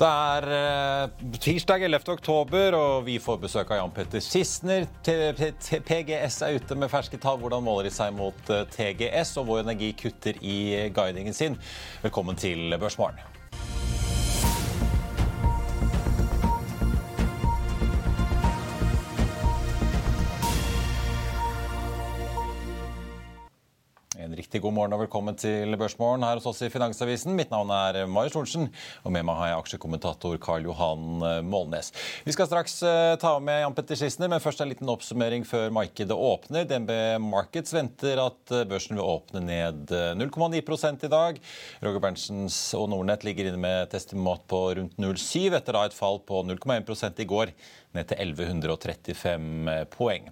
Det 0.00 0.08
er 0.08 0.44
eh, 0.56 1.24
tirsdag 1.44 1.82
11. 1.84 2.06
oktober, 2.14 2.72
og 2.72 3.02
vi 3.04 3.18
får 3.20 3.36
besøk 3.42 3.68
av 3.74 3.82
Jan 3.82 3.90
Petter 3.92 4.22
Sissener. 4.24 4.86
PGS 5.04 6.38
er 6.46 6.56
ute 6.56 6.78
med 6.80 6.88
ferske 6.88 7.20
tall. 7.20 7.36
Hvordan 7.42 7.66
måler 7.66 7.90
de 7.90 7.92
seg 7.92 8.14
mot 8.16 8.48
eh, 8.48 8.64
TGS, 8.72 9.34
og 9.42 9.50
hvor 9.50 9.60
Energi 9.60 9.90
kutter 10.00 10.40
i 10.40 10.88
guidingen 10.96 11.36
sin? 11.36 11.60
Velkommen 12.00 12.40
til 12.40 12.72
Børsmorgen. 12.80 13.20
Riktig 24.50 24.64
god 24.64 24.74
morgen 24.74 24.94
og 24.96 25.04
velkommen 25.04 25.36
til 25.38 25.76
Børsmorgen 25.78 26.24
her 26.26 26.40
hos 26.40 26.46
oss 26.50 26.64
i 26.66 26.68
Finansavisen. 26.72 27.36
Mitt 27.38 27.52
navn 27.52 27.68
er 27.70 28.00
Marius 28.10 28.32
Thorensen, 28.34 28.64
og 29.06 29.12
med 29.14 29.22
meg 29.22 29.36
har 29.38 29.50
jeg 29.52 29.60
aksjekommentator 29.60 30.40
Karl 30.42 30.64
Johan 30.66 31.22
eh, 31.22 31.36
Målnes. 31.46 31.92
Vi 32.26 32.34
skal 32.34 32.48
straks 32.50 32.74
eh, 32.82 33.12
ta 33.22 33.36
med 33.38 33.60
Jan 33.62 33.76
Petter 33.76 34.00
Schissener, 34.00 34.26
men 34.32 34.42
først 34.42 34.64
en 34.64 34.72
liten 34.72 34.90
oppsummering 34.90 35.46
før 35.46 35.70
markedet 35.76 36.16
åpner. 36.18 36.66
DNB 36.66 36.90
Markets 37.22 37.76
venter 37.76 38.18
at 38.24 38.50
eh, 38.50 38.66
børsen 38.66 38.98
vil 38.98 39.06
åpne 39.06 39.44
ned 39.44 39.94
0,9 40.18 40.58
i 40.58 41.12
dag. 41.14 41.38
Roger 41.86 42.02
Berntsens 42.02 42.58
og 42.74 42.88
Nordnett 42.90 43.28
ligger 43.28 43.52
inne 43.52 43.62
med 43.62 43.84
et 43.84 43.94
estimat 44.00 44.42
på 44.50 44.64
rundt 44.80 44.98
0,7 44.98 45.46
etter 45.60 45.78
da 45.78 45.86
et 45.86 45.94
fall 45.94 46.18
på 46.26 46.42
0,1 46.50 47.22
i 47.22 47.30
går 47.36 47.54
ned 47.96 48.10
til 48.10 48.20
1135 48.22 49.76
poeng. 49.94 50.28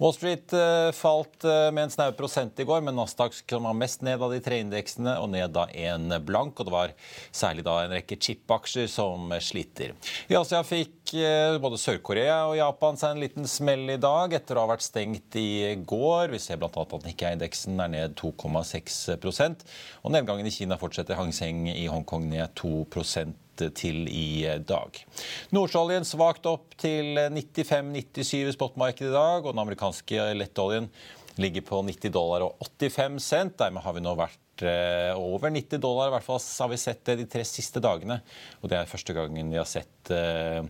Wall 0.00 0.14
Street 0.14 0.54
falt 0.96 1.46
med 1.74 1.82
en 1.84 1.92
snau 1.92 2.10
prosent 2.18 2.58
i 2.62 2.66
går, 2.68 2.84
men 2.86 2.96
Nasdaq 2.98 3.34
som 3.40 3.66
var 3.66 3.76
mest 3.78 4.04
ned 4.06 4.22
av 4.22 4.32
de 4.32 4.40
tre 4.44 4.60
indeksene, 4.62 5.16
og 5.20 5.30
ned 5.32 5.52
da 5.54 5.66
en 5.74 6.12
blank. 6.24 6.60
og 6.60 6.68
Det 6.68 6.74
var 6.74 6.94
særlig 7.32 7.64
da 7.66 7.76
en 7.84 7.94
rekke 7.94 8.18
chip-aksjer 8.20 8.88
som 8.90 9.32
sliter. 9.42 9.94
I 10.30 10.38
Asia 10.38 10.62
fikk 10.66 11.14
eh, 11.18 11.58
både 11.62 11.80
Sør-Korea 11.80 12.38
og 12.48 12.56
Japan 12.58 12.98
seg 13.00 13.14
en 13.14 13.22
liten 13.24 13.48
smell 13.50 13.86
i 13.94 13.98
dag 14.00 14.34
etter 14.36 14.58
å 14.58 14.64
ha 14.64 14.72
vært 14.72 14.86
stengt 14.86 15.36
i 15.40 15.74
går. 15.88 16.30
Vi 16.34 16.42
ser 16.42 16.60
bl.a. 16.60 16.70
at 16.70 17.08
Nikkei-indeksen 17.08 17.80
er 17.82 17.92
ned 17.92 18.16
2,6% 18.20 19.66
og 20.04 20.14
Nedgangen 20.14 20.48
i 20.48 20.54
Kina 20.54 20.78
fortsetter. 20.80 21.18
Hang 21.20 21.34
Seng 21.36 21.66
i 21.72 21.86
Hongkong 21.90 22.28
ned 22.30 22.54
2 22.60 22.86
til 23.76 24.08
i 24.08 24.42
dag. 24.66 24.96
Nordsjøoljen 25.54 26.08
svakt 26.08 26.48
opp 26.50 26.76
til 26.80 27.18
95-97 27.20 28.48
i 28.48 28.54
spotmarkedet 28.56 29.10
i 29.10 29.16
dag, 29.16 29.44
og 29.44 29.52
den 29.52 29.64
amerikanske 29.64 30.30
lettoljen 30.38 30.90
ligger 31.40 31.64
på 31.66 31.82
90 31.86 32.12
dollar 32.14 32.44
og 32.46 32.56
85 32.64 33.20
cent. 33.24 33.58
Dermed 33.60 33.84
har 33.84 33.96
vi 33.96 34.02
nå 34.04 34.14
vært 34.18 34.64
eh, 34.66 35.12
over 35.16 35.52
90 35.52 35.82
dollar. 35.82 36.10
I 36.10 36.16
hvert 36.16 36.26
fall 36.26 36.40
har 36.42 36.72
vi 36.72 36.80
sett 36.80 37.04
det 37.08 37.18
de 37.22 37.28
tre 37.30 37.44
siste 37.48 37.82
dagene. 37.82 38.20
Og 38.60 38.72
det 38.72 38.80
er 38.80 38.90
første 38.90 39.16
gangen 39.16 39.52
vi 39.52 39.60
har 39.60 39.68
sett 39.68 40.12
eh, 40.14 40.64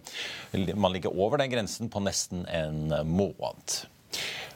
man 0.74 0.94
ligger 0.94 1.14
over 1.14 1.40
den 1.40 1.52
grensen 1.52 1.90
på 1.92 2.02
nesten 2.04 2.44
en 2.46 2.92
måned. 3.08 3.80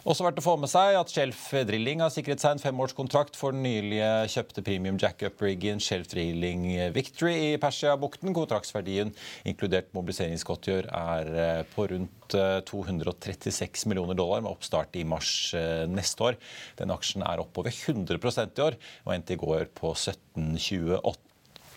Også 0.04 0.26
verdt 0.26 0.37
å 0.42 0.44
få 0.44 0.53
med 0.60 0.69
seg 0.69 0.98
at 0.98 1.09
Shelf 1.09 1.47
Drilling 1.65 2.03
har 2.04 2.10
sikret 2.12 2.42
seg 2.42 2.59
en 2.59 2.60
femårskontrakt 2.60 3.38
for 3.41 3.56
den 3.56 3.62
nylige 3.65 4.10
kjøpte 4.34 4.60
premium 4.66 4.98
jackup-riggen 5.00 5.81
Shelf 5.81 6.10
Drilling 6.12 6.66
Victory 6.92 7.32
i 7.47 7.54
Persiabukten. 7.60 8.34
Kontraktsverdien, 8.37 9.14
inkludert 9.48 9.88
mobiliseringsgodtgjør, 9.97 10.91
er 10.93 11.32
eh, 11.47 11.62
på 11.72 11.88
rundt 11.94 12.37
236 12.69 13.64
eh, 13.64 13.88
millioner 13.88 14.20
dollar, 14.20 14.44
med 14.44 14.53
oppstart 14.53 15.00
i 15.00 15.06
mars 15.09 15.32
eh, 15.56 15.87
neste 15.88 16.28
år. 16.28 16.41
Den 16.76 16.93
aksjen 16.93 17.25
er 17.25 17.41
opp 17.41 17.64
over 17.64 17.72
100% 17.72 18.60
i 18.60 18.66
år, 18.69 18.76
og 19.06 19.16
endte 19.16 19.38
i 19.38 19.41
går 19.41 19.70
på 19.72 19.97
1728. 19.97 21.33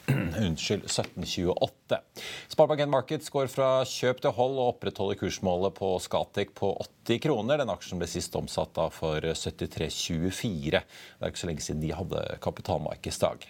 Unnskyld, 0.38 0.84
1728. 0.84 1.98
Sparebank 2.48 2.90
Markets 2.90 3.30
går 3.30 3.50
fra 3.52 3.82
kjøp 3.84 4.22
til 4.24 4.32
hold 4.38 4.56
og 4.56 4.70
opprettholder 4.72 5.20
kursmålet 5.20 5.76
på 5.76 5.90
Scatec 6.00 6.54
på 6.56 6.70
80 7.04 7.20
kroner. 7.26 7.60
Den 7.60 7.72
aksjen 7.74 8.00
ble 8.00 8.08
sist 8.08 8.36
omsatt 8.40 8.72
da 8.78 8.88
for 8.94 9.20
73,24. 9.20 10.80
Det 10.80 10.80
er 11.20 11.34
ikke 11.34 11.44
så 11.44 11.52
lenge 11.52 11.66
siden 11.66 11.84
de 11.84 11.92
hadde 11.98 12.24
kapitalmarkedsdag. 12.44 13.50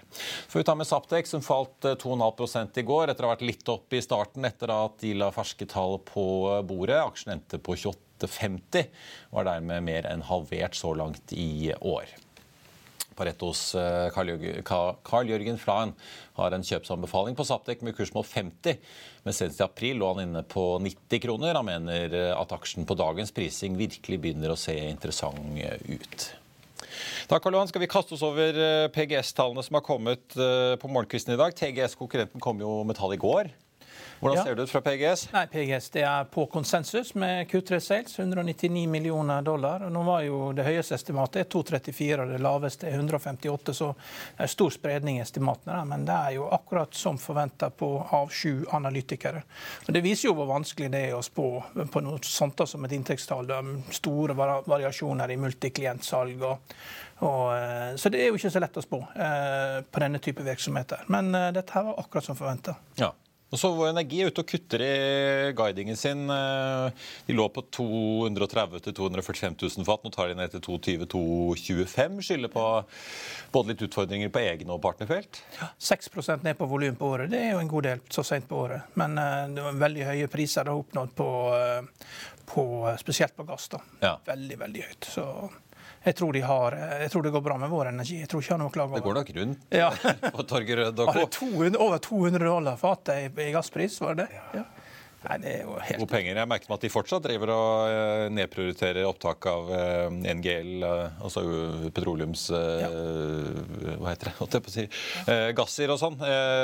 Får 0.49 0.63
vi 0.63 0.65
ta 0.65 0.77
med 0.79 0.89
Saptek, 0.89 1.29
som 1.29 1.45
falt 1.45 1.85
2,5 1.85 2.81
i 2.81 2.87
går 2.89 3.13
etter 3.13 3.27
å 3.27 3.29
ha 3.29 3.35
vært 3.35 3.45
litt 3.45 3.73
opp 3.73 3.93
i 3.93 4.01
starten 4.01 4.49
etter 4.49 4.73
at 4.73 4.97
de 5.05 5.13
la 5.19 5.29
ferske 5.35 5.69
tall 5.69 5.99
på 6.09 6.27
bordet. 6.65 7.03
Aksjen 7.03 7.37
endte 7.37 7.61
på 7.61 7.77
28,50 7.77 8.89
og 9.29 9.43
er 9.43 9.51
dermed 9.53 9.85
mer 9.91 10.09
enn 10.09 10.25
halvert 10.25 10.79
så 10.79 10.97
langt 10.97 11.37
i 11.37 11.69
år. 11.77 12.17
Paretos 13.17 13.73
eh, 13.75 14.07
Carl 14.13 15.31
Jørgen 15.31 15.59
Flaen 15.61 15.93
har 16.37 16.53
en 16.53 16.65
kjøpsanbefaling 16.65 17.37
på 17.37 17.45
Saptek 17.47 17.83
med 17.85 17.95
kursmål 17.97 18.25
50, 18.29 18.79
men 19.25 19.35
senest 19.35 19.61
i 19.61 19.65
april 19.65 20.01
lå 20.01 20.11
han 20.13 20.27
inne 20.27 20.43
på 20.47 20.65
90 20.83 21.23
kroner. 21.25 21.57
Han 21.57 21.67
mener 21.69 22.13
eh, 22.13 22.33
at 22.35 22.53
aksjen 22.55 22.87
på 22.87 22.97
dagens 22.99 23.33
prising 23.35 23.77
virkelig 23.79 24.21
begynner 24.23 24.53
å 24.53 24.59
se 24.59 24.77
interessant 24.87 25.41
eh, 25.61 25.79
ut. 25.89 26.29
Da 27.27 27.41
Karl 27.43 27.57
Johan, 27.57 27.69
skal 27.69 27.83
vi 27.83 27.91
kaste 27.91 28.15
oss 28.15 28.23
over 28.25 28.55
PGS-tallene 28.95 29.61
som 29.65 29.75
har 29.77 29.83
kommet 29.85 30.33
på 30.33 30.89
morgenkvisten 30.89 31.33
i 31.35 31.39
dag. 31.39 31.53
TGS-konkurrenten 31.53 32.41
kom 32.41 32.61
jo 32.63 32.79
med 32.87 32.97
tall 32.97 33.13
i 33.13 33.19
går. 33.21 33.51
Hvordan 34.19 34.43
ser 34.43 34.55
det 34.55 34.63
ut 34.63 34.71
fra 34.71 34.81
PGS? 34.81 35.27
Nei, 35.33 35.43
PGS 35.51 35.89
det 35.93 36.03
er 36.07 36.27
på 36.33 36.45
konsensus 36.51 37.13
med 37.15 37.47
Q3 37.51 37.79
Sales, 37.79 38.19
199 38.19 38.87
millioner 38.89 39.41
dollar. 39.41 39.85
Nå 39.89 40.03
var 40.03 40.23
jo 40.25 40.51
Det 40.57 40.65
høyeste 40.65 40.95
estimatet 40.95 41.49
234, 41.53 42.23
og 42.23 42.33
det 42.33 42.41
laveste 42.41 42.87
er 42.89 42.97
158, 42.97 43.73
så 43.77 43.91
det 43.93 44.47
er 44.47 44.53
stor 44.53 44.73
spredning 44.73 45.19
i 45.19 45.21
estimatene. 45.21 45.79
Men 45.85 46.05
det 46.07 46.15
er 46.17 46.37
jo 46.37 46.47
akkurat 46.49 46.95
som 46.95 47.19
forventa 47.21 47.69
av 47.69 48.31
sju 48.33 48.65
analytikere. 48.73 49.43
Og 49.87 49.93
Det 49.93 50.03
viser 50.03 50.29
jo 50.29 50.37
hvor 50.39 50.49
vanskelig 50.49 50.91
det 50.91 51.03
er 51.09 51.17
å 51.17 51.25
spå 51.25 51.49
på 51.91 52.01
noe 52.01 52.21
sånt 52.23 52.63
som 52.65 52.85
et 52.85 52.95
inntektstall. 52.97 53.51
Store 53.91 54.33
variasjoner 54.65 55.31
i 55.31 55.37
multiklientsalg. 55.37 56.41
og 56.41 56.57
og, 57.17 57.57
eh, 57.57 57.95
så 57.95 58.09
det 58.09 58.21
er 58.21 58.27
jo 58.29 58.37
ikke 58.37 58.51
så 58.53 58.61
lett 58.61 58.77
å 58.77 58.83
spå 58.83 58.99
eh, 59.17 59.79
på 59.89 60.01
denne 60.03 60.19
type 60.21 60.43
virksomheter. 60.45 61.07
Men 61.13 61.33
eh, 61.33 61.49
dette 61.55 61.73
her 61.73 61.87
var 61.87 62.03
akkurat 62.03 62.27
som 62.27 62.37
forventa. 62.37 62.75
Ja. 62.99 63.09
Og 63.47 63.59
så 63.59 63.69
Vår 63.71 63.93
Energi 63.93 64.19
er 64.21 64.31
ute 64.31 64.43
og 64.43 64.49
kutter 64.49 64.81
i 64.83 64.93
guidingen 65.55 65.95
sin. 65.99 66.25
Eh, 66.33 67.05
de 67.27 67.35
lå 67.35 67.45
på 67.53 67.63
230 67.77 68.81
000-245 68.89 69.55
000 69.61 69.87
fat. 69.87 70.03
Nå 70.03 70.11
tar 70.11 70.31
de 70.31 70.35
ned 70.35 70.51
til 70.51 70.63
220-225. 70.65 72.17
Skylder 72.27 72.51
på 72.51 72.65
både 73.53 73.71
litt 73.71 73.85
utfordringer 73.87 74.33
på 74.33 74.43
egne 74.43 74.75
og 74.75 74.81
partnerfelt. 74.83 75.39
Ja, 75.61 75.71
6 75.79 76.11
ned 76.43 76.57
på 76.59 76.67
volum 76.67 76.97
på 76.99 77.13
året. 77.15 77.31
Det 77.31 77.39
er 77.45 77.53
jo 77.55 77.61
en 77.63 77.71
god 77.71 77.87
del 77.87 78.03
så 78.11 78.25
sent 78.27 78.49
på 78.49 78.59
året. 78.65 78.91
Men 78.99 79.15
uh, 79.15 79.47
det 79.53 79.63
var 79.63 79.79
veldig 79.85 80.09
høye 80.09 80.31
priser 80.31 80.67
de 80.67 80.73
har 80.73 80.81
oppnådd 80.83 81.15
på, 81.15 81.29
uh, 81.55 82.11
på, 82.51 82.65
spesielt 82.99 83.35
på 83.37 83.47
gass. 83.47 83.69
da. 83.71 83.81
Ja. 84.03 84.17
Veldig, 84.27 84.59
veldig 84.65 84.83
høyt. 84.89 85.07
Så 85.15 85.23
jeg 86.07 86.15
tror, 86.15 86.33
de 86.33 86.41
har, 86.41 86.75
jeg 87.01 87.11
tror 87.11 87.25
det 87.25 87.31
går 87.35 87.41
bra 87.43 87.57
med 87.59 87.71
vår 87.71 87.89
energi. 87.91 88.21
Jeg 88.21 88.29
tror 88.31 88.43
ikke 88.43 88.51
jeg 88.53 88.55
har 88.55 88.63
noe 88.63 88.71
klager 88.71 88.93
over. 88.93 89.01
Det 89.01 89.07
går 89.07 89.17
nok 89.19 89.31
rundt 89.37 89.75
ja. 89.75 89.89
på 90.37 90.45
Torgerød 90.47 91.01
og 91.03 91.13
Co. 91.17 91.49
Over 91.83 91.97
200 92.05 92.47
dollar 92.47 92.79
fatet 92.79 93.25
i, 93.25 93.31
i 93.49 93.51
gasspris, 93.55 93.99
var 94.03 94.15
det 94.15 94.27
det? 94.27 94.43
Ja. 94.61 94.63
Nei, 95.27 95.37
det 95.43 95.49
er 95.51 95.63
jo 95.65 95.73
helt... 95.75 95.99
gode 95.99 96.13
penger. 96.13 96.37
Jeg 96.39 96.47
merket 96.49 96.69
meg 96.69 96.77
at 96.77 96.83
de 96.85 96.89
fortsatt 96.93 97.23
driver 97.25 97.49
og 97.51 97.89
eh, 97.91 98.27
nedprioriterer 98.31 99.09
opptak 99.09 99.43
av 99.51 99.63
eh, 99.75 100.07
NGL, 100.37 100.85
eh, 100.87 101.17
altså 101.19 101.41
petroleums... 101.95 102.43
Ja. 102.47 102.87
Hva 103.97 104.09
heter 104.13 104.27
det? 104.31 104.37
si, 104.71 104.83
Gasser 105.57 105.89
og 105.91 105.99
sånn, 105.99 106.17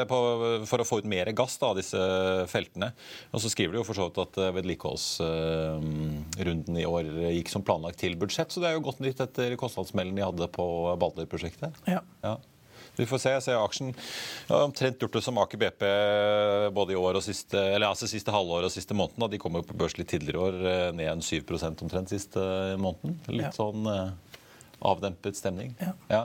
for 0.10 0.80
å 0.80 0.88
få 0.88 1.00
ut 1.01 1.07
mer 1.10 1.31
gass 1.36 1.57
da, 1.60 1.68
av 1.71 1.77
disse 1.80 1.98
feltene. 2.51 2.89
Og 3.33 3.39
så 3.44 3.50
skriver 3.51 3.71
de 3.74 3.77
jo 3.81 3.88
for 3.88 3.95
så 3.98 4.04
vidt 4.07 4.24
at 4.24 4.33
eh, 4.39 4.56
vedlikeholdsrunden 4.60 6.75
i 6.80 6.88
år 6.88 7.06
gikk 7.33 7.50
som 7.51 7.65
planlagt 7.65 8.00
til 8.04 8.13
budsjett, 8.19 8.51
så 8.54 8.60
det 8.63 8.68
er 8.69 8.75
jo 8.77 8.88
godt 8.88 9.04
nytt 9.04 9.19
etter 9.24 9.50
kostnadsmelden 9.60 10.18
de 10.19 10.27
hadde 10.27 10.54
på 10.56 10.65
Balder-prosjektet. 11.01 11.74
Ja. 11.89 12.01
Ja. 12.24 12.36
Vi 12.95 13.06
får 13.10 13.22
se. 13.24 13.31
Jeg 13.34 13.44
ser 13.48 13.57
aksjen 13.57 13.94
ja, 13.95 14.60
omtrent 14.63 15.00
gjort 15.01 15.16
det 15.18 15.24
som 15.25 15.40
Aker 15.42 15.57
BP 15.63 15.86
både 16.75 16.94
i 16.94 17.00
år 17.00 17.18
og 17.18 17.25
siste, 17.25 17.57
eller 17.57 17.90
altså 17.90 18.10
siste 18.10 18.34
halvår 18.34 18.68
og 18.68 18.74
siste 18.74 18.94
måneden. 18.98 19.24
Da. 19.25 19.31
De 19.34 19.40
kom 19.42 19.57
jo 19.57 19.63
på 19.66 19.78
børs 19.80 19.98
litt 19.98 20.12
tidligere 20.13 20.38
i 20.38 20.44
år, 20.50 20.60
eh, 20.74 20.92
ned 21.00 21.10
en 21.16 21.25
7 21.25 21.42
omtrent 21.81 22.13
siste 22.13 22.44
måneden. 22.78 23.18
Litt 23.34 23.50
Ja. 23.50 23.51
sånn 23.57 23.88
eh, 23.90 24.12
avdempet 24.84 25.36
stemning. 25.40 25.75
Ja. 25.81 25.94
Ja. 26.10 26.24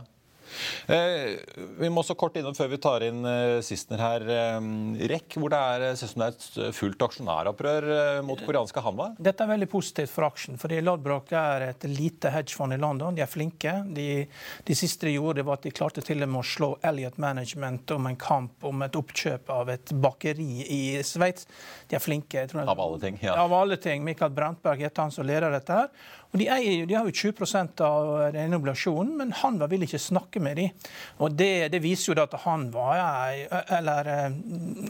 Eh, 0.88 1.38
vi 1.78 1.90
må 1.92 2.02
også 2.02 2.16
kort 2.18 2.36
innom 2.38 2.56
før 2.56 2.70
vi 2.72 2.78
tar 2.82 3.04
inn 3.06 3.24
eh, 3.28 3.58
Sistner 3.64 4.02
her. 4.02 4.24
Eh, 4.28 4.68
REC, 5.10 5.36
hvor 5.38 5.52
det 5.52 5.60
er, 5.60 5.86
ser 5.98 6.10
som 6.12 6.22
det 6.24 6.28
er 6.30 6.36
et 6.36 6.76
fullt 6.76 7.04
aksjonæropprør 7.08 7.88
mot 8.26 8.40
koreanske 8.46 8.82
Hanwa? 8.84 9.10
Dette 9.18 9.44
er 9.44 9.52
veldig 9.52 9.68
positivt 9.70 10.12
for 10.12 10.28
aksjen. 10.28 10.58
fordi 10.60 10.80
Ladbrokk 10.84 11.32
er 11.38 11.68
et 11.70 11.88
lite 11.90 12.32
hedgefond 12.34 12.74
i 12.76 12.80
London. 12.80 13.16
De 13.16 13.24
er 13.24 13.30
flinke. 13.30 13.74
De, 13.94 14.08
de 14.64 14.78
siste 14.78 15.08
de 15.08 15.16
gjorde, 15.16 15.44
var 15.46 15.60
at 15.60 15.66
de 15.68 15.74
klarte 15.74 16.04
til 16.04 16.22
og 16.24 16.30
med 16.32 16.42
å 16.42 16.46
slå 16.46 16.70
Elliot 16.86 17.18
Management 17.22 17.90
om 17.96 18.08
en 18.10 18.18
kamp 18.20 18.64
om 18.68 18.84
et 18.86 18.96
oppkjøp 18.98 19.50
av 19.54 19.72
et 19.74 19.92
bakeri 20.02 20.64
i 20.74 20.82
Sveits. 21.06 21.48
De 21.88 21.98
er 21.98 22.02
flinke. 22.04 22.42
Jeg 22.44 22.52
tror 22.52 22.68
Av 22.68 22.80
alle 22.84 23.00
ting, 23.02 23.18
ja. 23.22 23.36
Av 23.40 23.52
alle 23.56 23.78
ting. 23.80 24.04
Michael 24.06 24.34
Brandberg 24.34 24.84
heter 24.84 25.06
han 25.06 25.14
som 25.14 25.26
leder 25.26 25.52
dette. 25.54 25.72
her. 25.72 26.16
Og 26.28 26.40
de, 26.42 26.46
eier, 26.52 26.84
de 26.84 26.92
har 26.94 27.06
jo 27.08 27.14
20% 27.32 27.80
av 27.86 28.08
den 28.34 28.52
obligasjonen, 28.52 29.14
men 29.16 29.30
Hanva 29.32 29.64
vil 29.70 29.86
ikke 29.86 30.00
snakke 30.02 30.42
med 30.44 30.58
dem. 30.60 30.88
Og 31.24 31.32
det, 31.32 31.70
det 31.72 31.80
viser 31.80 32.12
jo 32.12 32.18
at 32.20 32.34
Hanva 32.42 32.88
eller 33.78 34.10
eh, 34.12 34.36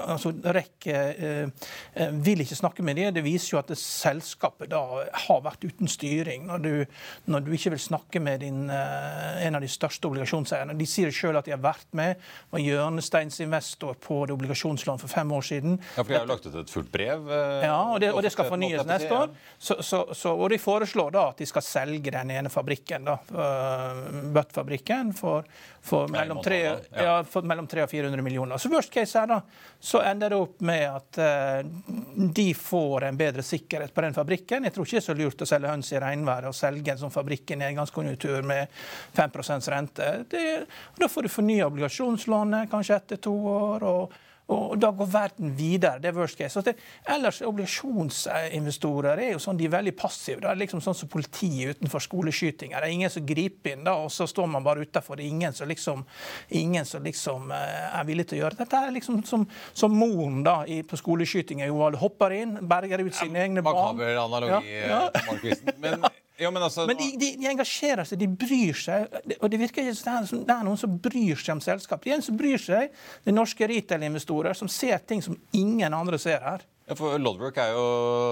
altså 0.02 0.32
REC 0.42 0.88
eh, 0.90 1.46
eh, 1.94 2.10
vil 2.26 2.42
ikke 2.42 2.58
snakke 2.58 2.82
med 2.82 2.98
dem. 2.98 3.12
Det 3.14 3.22
viser 3.22 3.54
jo 3.54 3.60
at 3.60 3.70
det 3.70 3.78
selskapet 3.78 4.72
da 4.72 4.80
har 5.28 5.44
vært 5.46 5.62
uten 5.68 5.86
styring. 5.90 6.48
Når 6.50 6.64
du, 6.64 6.72
når 7.30 7.46
du 7.46 7.52
ikke 7.54 7.70
vil 7.76 7.84
snakke 7.86 8.20
med 8.24 8.42
din, 8.42 8.64
eh, 8.74 9.46
en 9.46 9.54
av 9.58 9.62
de 9.62 9.70
største 9.70 10.10
obligasjonseierne. 10.10 10.74
De 10.78 10.86
sier 10.90 11.14
sjøl 11.14 11.38
at 11.38 11.46
de 11.46 11.54
har 11.54 11.62
vært 11.62 11.86
med, 11.96 12.18
var 12.50 12.64
hjørnesteinsinvestor 12.66 13.94
på 14.02 14.24
det 14.26 14.34
obligasjonslånet 14.34 15.00
for 15.06 15.08
fem 15.12 15.32
år 15.32 15.46
siden. 15.48 15.78
Ja, 15.96 16.02
for 16.02 16.08
De 16.12 16.18
har 16.18 16.26
jo 16.26 16.32
lagt 16.34 16.46
ut 16.50 16.54
et 16.64 16.70
fullt 16.74 16.90
brev. 16.92 17.30
eh, 17.30 17.64
Ja, 17.68 17.78
og 17.94 18.00
det, 18.02 18.12
og 18.12 18.22
det 18.26 18.32
skal 18.34 18.50
fornyes 18.50 18.84
neste 18.88 19.14
år. 19.14 19.30
Så, 19.58 19.78
så, 19.82 20.04
så, 20.14 20.34
og 20.34 20.50
de 20.50 20.58
foreslår 20.58 21.14
da 21.14 21.27
at 21.30 21.40
de 21.40 21.46
skal 21.48 21.64
selge 21.64 22.12
den 22.14 22.30
ene 22.34 22.50
fabrikken, 22.52 23.08
da, 23.08 23.16
øh, 23.32 24.02
Butt-fabrikken, 24.34 25.12
for, 25.16 25.46
for, 25.82 26.08
mellom 26.12 26.42
3, 26.44 26.58
ja. 26.96 27.16
for 27.24 27.46
mellom 27.46 27.66
300 27.66 27.84
og 27.84 27.90
400 27.90 28.22
millioner. 28.22 28.58
Så 28.58 28.70
worst 28.72 28.92
case 28.94 29.18
her, 29.18 29.26
da, 29.30 29.40
så 29.80 30.02
ender 30.02 30.34
det 30.34 30.40
opp 30.40 30.60
med 30.60 30.84
at 30.88 31.20
uh, 31.22 32.28
de 32.34 32.46
får 32.54 33.08
en 33.08 33.18
bedre 33.18 33.42
sikkerhet 33.46 33.94
på 33.94 34.04
den 34.04 34.16
fabrikken. 34.16 34.66
Jeg 34.66 34.74
tror 34.74 34.86
ikke 34.86 34.98
det 34.98 35.02
er 35.02 35.08
så 35.08 35.18
lurt 35.18 35.44
å 35.44 35.48
selge 35.48 35.72
høns 35.72 35.92
i 35.92 36.00
regnværet 36.02 36.50
og 36.50 36.56
selge 36.56 36.94
en 36.94 37.02
sånn 37.02 37.14
fabrikk 37.14 37.54
i 37.54 37.60
nedgangskonjunktur 37.62 38.46
med 38.48 38.72
5% 39.16 39.72
rente. 39.74 40.14
Det, 40.30 40.46
da 40.98 41.10
får 41.10 41.28
du 41.28 41.32
fornya 41.32 41.68
obligasjonslånet 41.68 42.72
kanskje 42.72 42.98
etter 43.02 43.22
to 43.28 43.36
år. 43.52 43.86
og 43.86 44.24
og 44.48 44.78
da 44.80 44.88
går 44.96 45.08
verden 45.12 45.50
videre. 45.56 46.00
Det 46.00 46.08
er 46.08 46.16
worst 46.16 46.38
case. 46.38 46.54
Så 46.56 46.62
det, 46.64 46.74
ellers 47.12 47.42
Obligasjonsinvestorer 47.44 49.20
er 49.20 49.34
jo 49.34 49.40
sånn, 49.42 49.58
de 49.60 49.66
er 49.68 49.74
veldig 49.74 49.92
passive. 49.98 50.40
Det 50.40 50.48
er 50.48 50.60
liksom 50.62 50.80
sånn 50.84 50.96
som 50.96 51.10
politiet 51.12 51.76
utenfor 51.76 52.00
skoleskytinger. 52.00 52.80
Det 52.80 52.88
er 52.88 52.96
ingen 52.96 53.12
som 53.12 53.26
griper 53.28 53.74
inn, 53.74 53.84
da, 53.84 53.98
og 54.06 54.12
så 54.14 54.24
står 54.30 54.48
man 54.54 54.64
bare 54.64 54.86
utafor. 54.88 55.20
Ingen 55.20 55.52
som 55.56 55.68
liksom, 55.68 56.04
ingen 56.56 56.88
som 56.88 57.04
liksom 57.04 57.52
eh, 57.52 57.98
er 58.00 58.08
villig 58.08 58.28
til 58.30 58.38
å 58.38 58.42
gjøre 58.44 58.56
det. 58.56 58.64
Dette 58.64 58.80
er 58.86 58.94
liksom 58.96 59.20
som, 59.28 59.44
som 59.76 59.92
moren 59.92 60.40
da, 60.46 60.62
i, 60.64 60.80
på 60.80 60.96
skoleskytinger. 60.96 61.68
Hun 61.68 61.98
hopper 62.00 62.36
inn, 62.38 62.56
berger 62.68 63.04
ut 63.04 63.18
sine 63.18 63.44
egne 63.44 63.64
barn. 63.66 63.98
Makaber 63.98 64.22
analogi, 64.24 64.78
Ja, 64.80 65.04
ja. 65.12 65.76
Men, 65.76 66.08
ja, 66.38 66.50
men 66.50 66.62
altså, 66.62 66.86
Men 66.86 66.96
de, 66.96 67.08
de, 67.18 67.32
de 67.40 67.48
engasjerer 67.50 68.06
seg, 68.06 68.20
de 68.20 68.28
bryr 68.30 68.76
seg. 68.78 69.10
Og 69.40 69.50
det 69.50 69.58
virker 69.58 69.82
ikke 69.82 69.96
som 69.98 70.44
det 70.46 70.54
er 70.54 70.66
noen 70.66 70.78
som 70.78 70.98
bryr 71.02 71.38
seg 71.38 71.56
om 71.56 71.62
selskap. 71.64 72.04
De 72.04 72.14
eneste 72.14 72.30
som 72.30 72.38
bryr 72.38 72.62
seg, 72.62 72.92
det 73.24 73.32
er 73.32 73.36
norske 73.36 73.66
retail-investorer 73.66 74.54
som 74.58 74.70
ser 74.70 75.02
ting 75.02 75.24
som 75.24 75.38
ingen 75.56 75.94
andre 75.94 76.20
ser 76.22 76.44
her. 76.44 76.62
Ja, 76.88 76.96
for 76.98 77.18
Lodbrok 77.20 77.60
er 77.62 77.74
jo, 77.76 77.84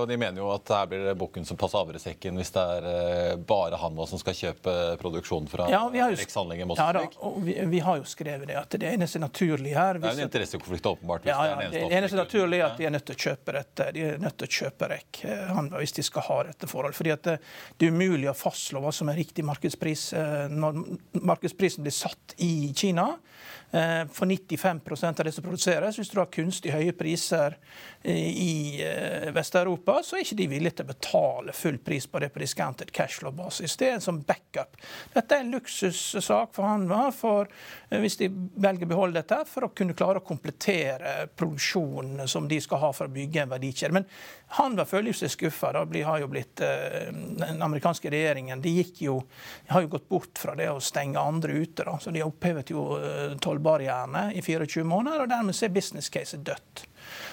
de 0.08 0.16
mener 0.18 0.42
jo 0.42 0.50
at 0.54 0.74
her 0.74 0.90
blir 0.90 1.04
det 1.10 1.16
bukken 1.20 1.46
som 1.46 1.58
passer 1.60 1.82
havresekken 1.82 2.40
hvis 2.40 2.52
det 2.56 2.64
er 2.76 2.88
eh, 2.90 3.32
bare 3.36 3.78
han 3.80 4.02
som 4.08 4.20
skal 4.20 4.36
kjøpe 4.36 4.76
produksjon 5.00 5.46
fra 5.50 5.68
Ja, 5.72 5.84
vi 5.92 6.02
har 6.02 6.10
jo, 6.10 6.18
Rex 6.18 6.36
ja, 6.36 6.88
da, 6.96 7.04
og 7.28 7.38
vi, 7.44 7.54
vi 7.70 7.84
har 7.84 8.00
jo 8.00 8.08
skrevet 8.08 8.48
det 8.48 8.58
at 8.58 8.78
det 8.80 8.90
eneste 8.96 9.20
naturlige 9.22 9.76
her 9.76 10.00
det 10.00 10.10
er 10.10 10.18
en 10.18 10.26
interessekonflikt, 10.26 10.88
åpenbart. 10.88 11.24
hvis 11.24 11.32
ja, 11.32 11.46
ja, 11.52 11.56
det 11.60 11.68
er 11.68 11.88
det 11.90 12.00
eneste 12.00 12.16
eneste 12.16 12.38
naturlige 12.38 12.62
er 12.62 12.70
at 12.70 12.78
de 12.78 12.86
er 12.86 12.92
nødt 12.94 13.06
til 13.06 13.16
å 13.16 13.22
kjøpe 13.26 13.54
dette. 13.56 13.88
De 13.94 14.04
er 14.06 14.20
nødt 14.22 14.36
til 14.40 14.48
å 14.48 14.54
kjøpe 14.58 14.88
rekk, 14.92 15.20
eh, 15.26 15.60
hvis 15.76 15.96
de 15.96 16.04
skal 16.06 16.26
ha 16.28 16.38
dette 16.50 16.70
forhold. 16.70 16.96
Fordi 16.96 17.12
at 17.14 17.24
det, 17.26 17.36
det 17.76 17.88
er 17.88 17.94
umulig 17.94 18.30
å 18.30 18.36
fastslå 18.36 18.82
hva 18.82 18.92
som 18.94 19.10
er 19.12 19.18
riktig 19.20 19.44
markedspris 19.46 20.06
eh, 20.16 20.46
når 20.52 20.82
markedsprisen 21.22 21.86
blir 21.86 21.94
satt 21.94 22.36
i 22.42 22.72
Kina. 22.76 23.12
Eh, 23.70 24.06
For 24.12 24.26
95% 24.26 25.20
av 25.20 25.24
det 25.24 25.32
som 25.32 25.44
produseres, 25.44 25.98
hvis 25.98 26.10
du 26.12 26.20
har 26.20 26.30
kunstig 26.32 26.72
høye 26.72 26.92
priser 26.96 27.56
i 28.06 28.78
eh, 28.84 29.32
Vest-Europa, 29.34 29.98
så 30.06 30.16
er 30.16 30.22
ikke 30.24 30.38
de 30.38 30.46
villige 30.50 30.78
til 30.78 30.86
å 30.86 30.92
betale 30.92 31.54
full 31.56 31.78
pris 31.82 32.06
på 32.06 32.22
det 32.22 32.30
på 32.32 32.42
discounted 32.42 32.92
cashflow-basis. 32.94 33.74
Det 33.76 33.88
er 33.88 33.96
en 33.96 34.04
sånn 34.04 34.22
backup. 34.26 34.78
Dette 35.14 35.34
er 35.34 35.42
en 35.42 35.50
luksussak 35.56 36.54
for 36.54 36.68
Hanva 36.68 37.10
for, 37.14 37.50
eh, 37.90 37.98
hvis 38.00 38.18
de 38.22 38.30
velger 38.30 38.86
å 38.86 38.92
beholde 38.94 39.18
dette, 39.20 39.42
for 39.50 39.66
å 39.66 39.74
kunne 39.74 39.98
klare 39.98 40.22
å 40.22 40.26
komplettere 40.26 41.26
produksjonen 41.34 42.28
som 42.30 42.46
de 42.48 42.60
skal 42.62 42.78
ha 42.84 42.92
for 42.94 43.08
å 43.08 43.12
bygge 43.12 43.42
en 43.42 43.54
verdikjede. 43.56 43.92
Men 43.98 44.06
Hanva 44.56 44.86
føler 44.86 45.12
seg 45.12 45.32
skuffa. 45.34 45.72
Den 47.36 47.62
amerikanske 47.62 48.10
regjeringen 48.10 48.62
de 48.62 48.76
jo, 49.02 49.18
har 49.68 49.82
jo 49.82 49.88
gått 49.88 50.08
bort 50.08 50.38
fra 50.38 50.54
det 50.54 50.68
å 50.70 50.78
stenge 50.80 51.18
andre 51.18 51.52
ute. 51.52 51.82
Da. 51.82 51.98
Så 51.98 52.12
de 52.14 52.22
har 52.22 52.30
opphevet 52.30 52.70
jo 52.70 52.86
eh, 53.00 53.34
tollbarrierene 53.56 54.32
i 54.34 54.42
24 54.42 54.84
måneder, 54.84 55.22
og 55.22 55.28
dermed 55.28 55.54
så 55.54 55.66
er 55.66 55.74
business 55.74 56.10
case 56.10 56.36
dødt. 56.36 56.86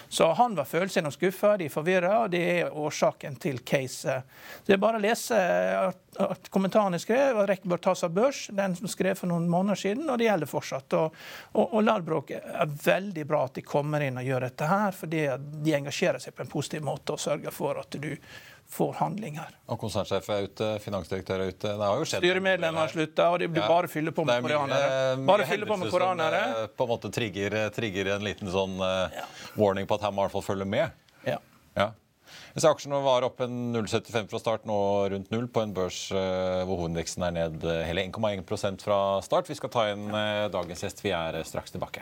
Så 0.10 0.28
han 0.38 0.56
var 0.56 0.68
følelsesmessig 0.70 1.18
skuffa, 1.18 1.56
de 1.58 1.66
er 1.66 1.74
forvirra, 1.74 2.12
og 2.24 2.30
det 2.32 2.42
er 2.60 2.76
årsaken 2.78 3.36
til 3.42 3.60
caset. 3.66 4.28
Det 4.66 4.76
er 4.76 4.82
bare 4.82 5.00
å 5.00 5.04
lese 5.04 5.40
at, 5.80 6.50
kommentaren 6.54 6.94
jeg 6.94 7.08
skrev, 7.08 7.40
og 7.42 7.48
REC 7.50 7.66
bør 7.66 7.82
tas 7.82 8.06
av 8.06 8.14
børs, 8.14 8.44
den 8.54 8.76
som 8.78 8.92
skrev 8.92 9.18
for 9.18 9.32
noen 9.32 9.50
måneder 9.50 9.82
siden, 9.82 10.06
og 10.06 10.22
det 10.22 10.30
gjelder 10.30 10.52
fortsatt. 10.52 10.98
Og, 11.00 11.18
og, 11.56 11.66
og 11.66 11.86
Ladbrok 11.88 12.36
er 12.38 12.78
veldig 12.86 13.26
bra 13.28 13.44
at 13.48 13.58
de 13.58 13.66
kommer 13.66 14.06
inn 14.06 14.22
og 14.22 14.30
gjør 14.30 14.46
dette 14.46 14.70
her, 14.70 14.94
fordi 14.98 15.26
de 15.66 15.78
engasjerer 15.80 16.22
seg 16.22 16.38
på 16.38 16.46
en 16.46 16.54
positiv 16.54 16.86
måte 16.86 17.18
og 17.18 17.24
sørger 17.24 17.56
for 17.56 17.82
at 17.82 17.98
du 17.98 18.12
får 18.70 18.94
handling 18.96 19.36
her. 19.38 19.50
Og 19.70 19.80
konsernsjef 19.80 20.30
er 20.34 20.48
ute, 20.48 20.68
finansdirektør 20.82 21.40
er 21.44 21.52
ute. 21.54 21.74
Det 21.78 21.88
har 21.88 21.98
jo 22.00 22.06
skjedd 22.10 22.24
Styremedlemmer 22.24 22.80
har 22.80 22.88
slutta, 22.90 23.28
og 23.32 23.40
de 23.40 23.48
blir 23.48 23.62
Ja. 23.62 23.68
bare 23.68 23.88
fylle 23.88 24.12
på 24.12 24.26
med 24.26 24.42
koranere. 24.44 24.58
koreanere. 24.58 25.18
mye 25.18 25.26
Bare 25.28 25.46
fylle 25.46 25.66
på 25.66 25.78
med 25.78 25.88
hendelser 25.88 25.92
som, 25.92 26.00
koreanere. 26.00 26.64
eh, 26.64 26.68
På 26.78 26.84
en 26.84 26.90
måte 26.90 27.12
trigger, 27.14 27.70
trigger 27.70 28.16
en 28.16 28.24
liten 28.24 28.48
sånn 28.50 28.80
eh, 28.82 29.22
warning 29.58 29.86
på 29.88 29.96
at 29.96 30.02
her 30.02 30.12
må 30.12 30.24
i 30.24 30.28
hvert 30.28 30.32
fall 30.32 30.56
følge 30.56 30.66
med. 30.66 30.92
Ja. 31.26 31.38
Ja. 31.78 31.92
Ser 32.58 32.70
aksjene 32.74 33.04
var 33.04 33.22
opp 33.24 33.42
en 33.42 33.74
0,75 33.74 34.28
fra 34.30 34.40
start, 34.40 34.66
nå 34.66 35.10
rundt 35.12 35.30
null, 35.32 35.48
på 35.48 35.62
en 35.62 35.74
børs 35.74 36.12
eh, 36.12 36.64
hvor 36.66 36.78
hovedindeksen 36.82 37.24
er 37.28 37.32
ned 37.32 37.64
eh, 37.64 37.84
hele 37.86 38.02
1,1 38.10 38.82
fra 38.82 39.22
start. 39.22 39.48
Vi 39.50 39.56
skal 39.56 39.70
ta 39.70 39.88
inn 39.92 40.08
eh, 40.14 40.48
dagens 40.50 40.82
gjest. 40.82 41.02
Vi 41.04 41.12
er 41.12 41.36
eh, 41.36 41.44
straks 41.44 41.72
tilbake. 41.72 42.02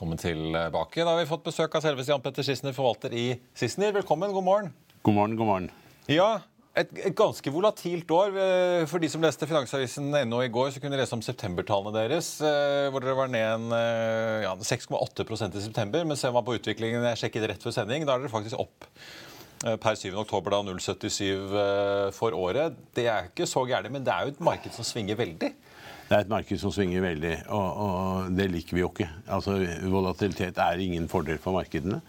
Velkommen 0.00 0.16
tilbake. 0.16 1.02
Da 1.04 1.10
har 1.12 1.18
vi 1.20 1.28
fått 1.28 1.42
besøk 1.44 1.74
av 1.76 1.82
selveste 1.84 2.08
Jan 2.08 2.22
Petter 2.24 2.40
Sissener, 2.46 2.72
forvalter 2.72 3.12
i 3.12 3.34
Sissener. 3.52 3.90
Velkommen, 3.92 4.30
god 4.32 4.46
morgen. 4.46 4.70
God 5.04 5.16
morgen, 5.18 5.34
god 5.36 5.48
morgen. 5.50 5.66
Ja, 6.08 6.40
Et, 6.72 6.88
et, 7.02 7.12
ganske 7.12 7.52
volatilt 7.52 8.08
år. 8.08 8.32
Eh, 8.32 8.86
for 8.88 9.02
de 9.04 9.10
som 9.12 9.20
leste 9.20 9.44
Finansavisen 9.44 10.08
NO 10.24 10.40
i 10.40 10.48
går, 10.48 10.70
så 10.72 10.80
kunne 10.80 10.96
de 10.96 11.02
lese 11.02 11.12
om 11.12 11.20
septembertallene 11.20 11.92
deres, 11.92 12.30
eh, 12.40 12.86
hvor 12.88 13.04
dere 13.04 13.18
var 13.18 13.28
ned 13.28 13.44
en 13.44 13.76
ja, 14.46 14.54
6,8% 14.56 15.60
i 15.60 15.66
september. 15.66 16.08
Men 16.08 16.16
ser 16.16 16.32
man 16.32 16.48
på 16.48 16.56
utviklingen 16.56 17.04
jeg 17.10 17.20
sjekket 17.26 17.50
rett 17.50 17.68
før 17.68 17.76
sending, 17.82 18.08
da 18.08 18.16
er 18.16 18.24
dere 18.24 18.32
faktisk 18.32 18.56
opp 18.56 18.88
per 19.60 20.00
7. 20.00 20.14
oktober 20.16 20.56
da 20.56 20.62
0,77 20.64 22.16
for 22.16 22.32
året. 22.32 22.80
Det 22.96 23.04
er 23.04 23.28
ikke 23.28 23.44
så 23.44 23.68
gærent, 23.68 23.92
men 23.92 24.06
det 24.06 24.16
er 24.16 24.24
jo 24.24 24.32
et 24.32 24.46
marked 24.48 24.72
som 24.72 24.88
svinger 24.94 25.20
veldig. 25.20 25.52
Det 26.10 26.16
er 26.16 26.24
et 26.24 26.30
marked 26.32 26.58
som 26.58 26.72
svinger 26.74 27.04
veldig, 27.04 27.36
og, 27.54 27.66
og 27.84 28.30
det 28.34 28.48
liker 28.50 28.74
vi 28.74 28.82
jo 28.82 28.88
ikke. 28.90 29.06
Altså, 29.30 29.60
Volatilitet 29.92 30.56
er 30.58 30.80
ingen 30.82 31.04
fordel 31.10 31.38
for 31.38 31.54
markedene. 31.54 32.00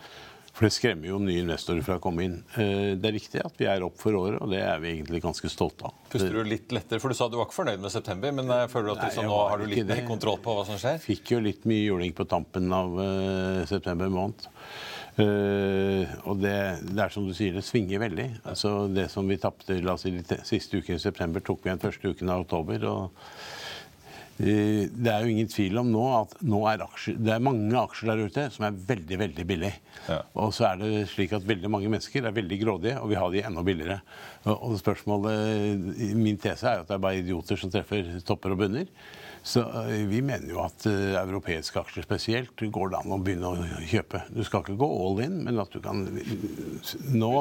For 0.52 0.66
det 0.66 0.74
skremmer 0.74 1.08
jo 1.08 1.20
nye 1.22 1.44
investorer 1.44 1.86
fra 1.86 2.00
å 2.00 2.02
komme 2.04 2.26
inn. 2.26 2.40
Eh, 2.60 2.98
det 3.00 3.08
er 3.08 3.14
riktig 3.16 3.44
at 3.46 3.62
vi 3.62 3.68
er 3.70 3.86
opp 3.86 4.02
for 4.02 4.18
året, 4.18 4.40
og 4.42 4.50
det 4.52 4.64
er 4.66 4.82
vi 4.82 4.96
egentlig 4.96 5.22
ganske 5.24 5.52
stolte 5.54 5.86
av. 5.88 5.94
Puster 6.10 6.34
du 6.34 6.42
litt 6.50 6.74
lettere? 6.74 7.00
For 7.04 7.14
du 7.14 7.20
sa 7.20 7.30
du 7.30 7.38
var 7.38 7.46
ikke 7.46 7.60
fornøyd 7.60 7.86
med 7.86 7.94
september, 7.94 8.34
men 8.42 8.50
jeg 8.52 8.72
føler 8.74 8.92
at 8.96 9.04
du, 9.06 9.22
Nei, 9.22 9.28
nå 9.30 9.38
har 9.38 9.62
du 9.62 9.70
litt 9.70 9.94
mer 9.94 10.04
kontroll 10.10 10.42
på 10.44 10.58
hva 10.58 10.66
som 10.68 10.82
skjer? 10.82 11.00
Fikk 11.06 11.36
jo 11.36 11.44
litt 11.46 11.70
mye 11.70 11.86
juling 11.86 12.18
på 12.18 12.26
tampen 12.34 12.74
av 12.74 12.98
uh, 12.98 13.62
september 13.70 14.12
måned. 14.12 14.50
Uh, 15.22 16.10
og 16.26 16.42
det, 16.42 16.58
det, 16.90 17.00
er 17.06 17.14
som 17.14 17.30
du 17.30 17.38
sier, 17.38 17.54
det 17.54 17.64
svinger 17.70 18.02
veldig. 18.02 18.28
Altså, 18.50 18.76
det 18.92 19.12
som 19.14 19.30
vi 19.30 19.38
tapte 19.40 19.78
si, 20.02 20.18
siste 20.50 20.82
uken 20.82 20.98
i 20.98 21.06
september, 21.06 21.46
tok 21.46 21.62
vi 21.62 21.70
igjen 21.70 21.86
første 21.86 22.16
uken 22.18 22.34
av 22.34 22.48
oktober. 22.50 22.90
og 22.90 23.26
Eh, 23.32 23.61
det 24.42 25.12
er 25.12 25.22
jo 25.22 25.32
ingen 25.32 25.50
tvil 25.52 25.80
om 25.82 25.90
nå 25.94 26.04
at 26.16 26.34
nå 26.42 26.62
er 26.72 26.82
aksjer, 26.86 27.18
det 27.22 27.34
er 27.36 27.44
mange 27.46 27.78
aksjer 27.78 28.10
der 28.10 28.24
ute 28.26 28.46
som 28.56 28.66
er 28.66 28.80
veldig 28.90 29.20
veldig 29.22 29.46
billig. 29.48 29.72
Ja. 30.08 30.20
Og 30.42 30.54
så 30.58 30.70
er 30.72 30.82
det 30.82 31.06
slik 31.12 31.36
at 31.38 31.46
veldig 31.48 31.70
mange 31.72 31.92
mennesker 31.92 32.26
er 32.26 32.36
veldig 32.36 32.60
grådige 32.64 32.98
og 33.02 33.12
vil 33.12 33.22
ha 33.22 33.28
de 33.34 33.44
enda 33.48 33.64
billigere. 33.68 34.00
Og 34.56 34.78
spørsmålet, 34.82 36.16
Min 36.18 36.40
tese 36.42 36.70
er 36.70 36.80
jo 36.80 36.86
at 36.86 36.90
det 36.90 36.98
er 36.98 37.04
bare 37.06 37.22
idioter 37.22 37.60
som 37.60 37.74
treffer 37.74 38.10
topper 38.26 38.56
og 38.56 38.64
bunner. 38.64 38.90
Så 39.44 39.60
eh, 39.60 40.06
vi 40.06 40.22
mener 40.22 40.52
jo 40.54 40.60
at 40.62 40.86
uh, 40.86 41.16
europeiske 41.18 41.80
aksjer 41.82 42.06
spesielt 42.06 42.62
går 42.62 42.92
det 42.94 43.00
an 43.00 43.16
å 43.16 43.18
begynne 43.22 43.50
å 43.50 43.82
kjøpe. 43.90 44.22
Du 44.30 44.44
skal 44.46 44.62
ikke 44.62 44.78
gå 44.84 44.90
all 45.02 45.22
in, 45.26 45.40
men 45.48 45.58
at 45.62 45.74
du 45.74 45.80
kan 45.82 46.04
nå 46.06 47.32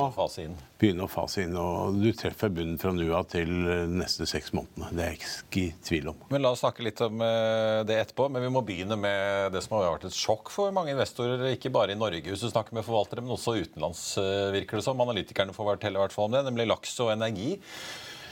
begynne 0.80 1.04
å 1.04 1.11
fase 1.12 1.45
inn. 1.45 1.59
Og 1.61 2.00
du 2.00 2.09
treffer 2.16 2.52
bunnen 2.57 2.80
fra 2.80 2.95
nå 2.97 3.04
av 3.16 3.28
til 3.33 3.52
neste 3.92 4.28
seks 4.28 4.54
månedene. 4.57 4.88
Det 4.97 5.04
er 5.04 5.12
jeg 5.12 5.21
ikke 5.21 5.62
i 5.62 5.69
tvil 5.90 6.12
om. 6.14 6.25
Men 6.33 6.45
La 6.45 6.54
oss 6.54 6.64
snakke 6.64 6.87
litt 6.87 7.00
om 7.04 7.21
det 7.21 7.99
etterpå. 8.00 8.30
Men 8.33 8.47
vi 8.47 8.52
må 8.54 8.64
begynne 8.64 8.97
med 9.00 9.52
det 9.52 9.61
som 9.66 9.76
har 9.76 9.90
vært 9.90 10.09
et 10.09 10.16
sjokk 10.16 10.52
for 10.54 10.73
mange 10.75 10.95
investorer. 10.95 11.50
Ikke 11.52 11.73
bare 11.75 11.92
i 11.92 12.00
Norge 12.00 12.33
hvis 12.33 12.47
du 12.47 12.49
snakker 12.49 12.76
med 12.78 12.87
forvaltere, 12.87 13.25
men 13.25 13.37
også 13.37 13.59
utenlands, 13.61 14.07
virker 14.57 14.80
det 14.80 14.87
som. 14.88 15.04
Analytikerne 15.04 15.57
får 15.57 15.75
fortelle 15.75 16.00
i 16.00 16.04
hvert 16.07 16.16
fall 16.16 16.30
om 16.30 16.38
det, 16.38 16.47
nemlig 16.49 16.71
laks 16.73 16.97
og 17.04 17.12
energi. 17.12 17.59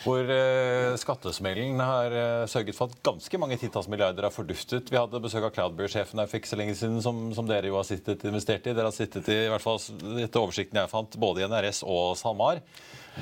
Hvor 0.04 0.30
eh, 0.30 0.94
skattesmellen 1.00 1.80
har 1.82 2.14
eh, 2.14 2.44
sørget 2.50 2.76
for 2.76 2.90
at 2.90 3.00
ganske 3.06 3.40
mange 3.40 3.58
titalls 3.58 3.88
milliarder 3.90 4.28
har 4.28 4.34
forduftet. 4.34 4.92
Vi 4.92 4.98
hadde 4.98 5.22
besøk 5.22 5.48
av 5.48 5.54
Cloudberry-sjefen 5.56 6.22
her 6.22 6.30
for 6.30 6.38
ikke 6.38 6.50
så 6.52 6.58
lenge 6.60 6.76
siden, 6.78 7.00
som, 7.04 7.18
som, 7.34 7.48
dere 7.48 7.70
jo 7.70 7.78
har 7.78 7.86
sittet 7.88 8.22
investert 8.28 8.68
i. 8.68 8.74
Dere 8.76 8.90
har 8.90 8.96
sittet 8.96 9.30
i, 9.32 9.40
i 9.46 9.50
hvert 9.52 9.64
fall 9.64 9.80
etter 10.22 10.42
oversikten 10.42 10.80
jeg 10.80 10.92
fant, 10.92 11.18
både 11.18 11.42
i 11.42 11.48
NRS 11.50 11.82
og 11.88 12.14
SalMar. 12.20 12.62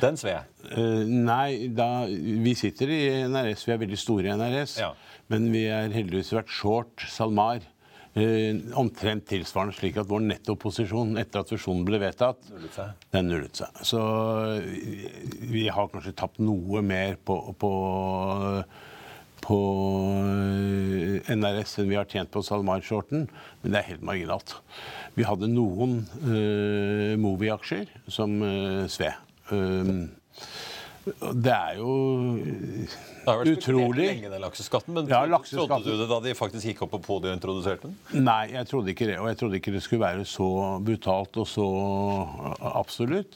Den 0.03 0.19
sved? 0.21 0.45
Uh, 0.69 1.07
nei, 1.09 1.71
da, 1.73 2.05
vi 2.07 2.53
sitter 2.59 2.93
i 2.93 3.03
NRS. 3.31 3.65
Vi 3.65 3.73
er 3.73 3.81
veldig 3.81 4.01
store 4.01 4.29
i 4.29 4.37
NRS. 4.37 4.77
Ja. 4.83 4.93
Men 5.33 5.49
vi 5.55 5.65
har 5.71 5.89
heldigvis 5.95 6.35
vært 6.37 6.53
short 6.53 7.07
SalMar. 7.11 7.65
Eh, 8.17 8.57
omtrent 8.73 9.27
tilsvarende, 9.29 9.75
slik 9.77 9.99
at 10.01 10.09
vår 10.09 10.23
nettoposisjon 10.25 11.19
etter 11.21 11.43
at 11.43 11.51
fusjonen 11.53 11.83
ble 11.85 11.99
vedtatt, 12.01 12.47
den 13.13 13.27
nullet 13.29 13.61
seg. 13.61 13.81
Så 13.85 14.01
eh, 14.57 15.11
vi 15.45 15.67
har 15.69 15.91
kanskje 15.93 16.15
tapt 16.17 16.41
noe 16.41 16.81
mer 16.81 17.19
på, 17.29 17.37
på, 17.61 17.73
på 19.45 19.59
eh, 20.23 21.29
NRS 21.37 21.77
enn 21.83 21.93
vi 21.93 21.99
har 22.01 22.09
tjent 22.09 22.33
på 22.33 22.41
SalMar-shorten, 22.47 23.27
men 23.61 23.77
det 23.77 23.83
er 23.83 23.91
helt 23.91 24.09
marginalt. 24.09 24.57
Vi 25.17 25.29
hadde 25.29 25.53
noen 25.53 25.99
uh, 26.25 27.13
Movi-aksjer 27.21 27.93
som 28.13 28.35
uh, 28.41 28.85
sved. 28.93 29.17
Um, 29.53 30.09
det 31.37 31.53
er 31.53 31.79
jo 31.83 31.93
det 33.27 33.33
har 33.33 33.41
vært 33.41 33.59
utrolig. 33.59 34.05
lenge, 34.07 34.29
den 34.31 34.43
lakseskatten, 34.45 34.95
men 34.95 35.09
ja, 35.11 35.25
lakseskatten. 35.27 35.83
trodde 35.83 35.97
du 35.97 36.03
det 36.05 36.07
da 36.13 36.19
de 36.23 36.35
faktisk 36.39 36.69
gikk 36.69 36.85
opp 36.87 36.93
på 36.95 37.01
podiet 37.03 37.33
og 37.33 37.39
introduserte 37.41 37.89
den? 37.89 38.23
Nei, 38.23 38.53
jeg 38.53 38.69
trodde 38.71 38.93
ikke 38.93 39.09
det. 39.11 39.17
Og 39.19 39.27
jeg 39.27 39.39
trodde 39.41 39.59
ikke 39.59 39.73
det 39.75 39.83
skulle 39.83 40.05
være 40.05 40.27
så 40.31 40.47
brutalt 40.87 41.41
og 41.43 41.49
så 41.51 41.67
absolutt. 42.71 43.35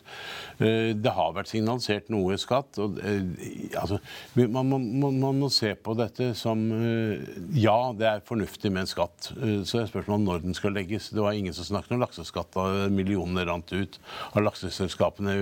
Eh, 0.62 0.92
det 0.94 1.14
har 1.16 1.34
vært 1.34 1.50
signalisert 1.50 2.12
noe 2.14 2.38
skatt. 2.38 2.78
og 2.78 3.00
eh, 3.02 3.74
altså, 3.80 3.98
man, 4.38 4.70
man, 4.70 4.86
man, 5.02 5.42
må 5.42 5.50
se 5.50 5.72
på 5.74 5.96
dette 5.98 6.30
som 6.38 6.62
eh, 6.76 7.26
Ja, 7.58 7.90
det 7.96 8.06
er 8.12 8.24
fornuftig 8.30 8.70
med 8.70 8.84
en 8.84 8.92
skatt. 8.92 9.32
Så 9.66 9.82
er 9.82 9.90
spørsmålet 9.90 10.26
når 10.28 10.46
den 10.46 10.58
skal 10.58 10.76
legges. 10.78 11.10
Det 11.10 11.24
var 11.24 11.34
ingen 11.34 11.56
som 11.56 11.66
snakket 11.66 11.98
om 11.98 12.04
lakseskatt 12.04 12.54
da 12.54 12.68
millionene 12.94 13.48
rant 13.48 13.74
ut 13.74 13.98
av 14.30 14.46
lakseselskapene 14.46 15.34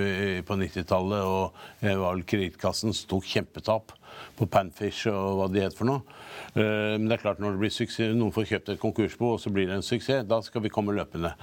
på 0.49 0.61
90-tallet. 0.65 1.29
Og 1.29 2.25
kredittkassen 2.29 2.97
tok 3.13 3.29
kjempetap 3.29 3.93
på 4.39 4.47
Panfish 4.51 5.09
og 5.11 5.39
hva 5.39 5.49
de 5.53 5.65
het 5.65 5.77
for 5.77 5.89
noe. 5.89 6.19
Eh, 6.55 6.95
men 6.97 7.09
det 7.09 7.19
er 7.19 7.23
klart 7.23 7.41
når 7.43 7.57
det 7.57 7.63
blir 7.63 7.75
suksess, 7.75 8.15
noen 8.17 8.35
får 8.35 8.49
kjøpt 8.53 8.73
et 8.75 8.83
konkursbo, 8.83 9.33
og 9.35 9.43
så 9.43 9.53
blir 9.55 9.69
det 9.69 9.79
en 9.79 9.85
suksess, 9.85 10.27
da 10.29 10.41
skal 10.45 10.65
vi 10.65 10.73
komme 10.73 10.95
løpende. 10.97 11.35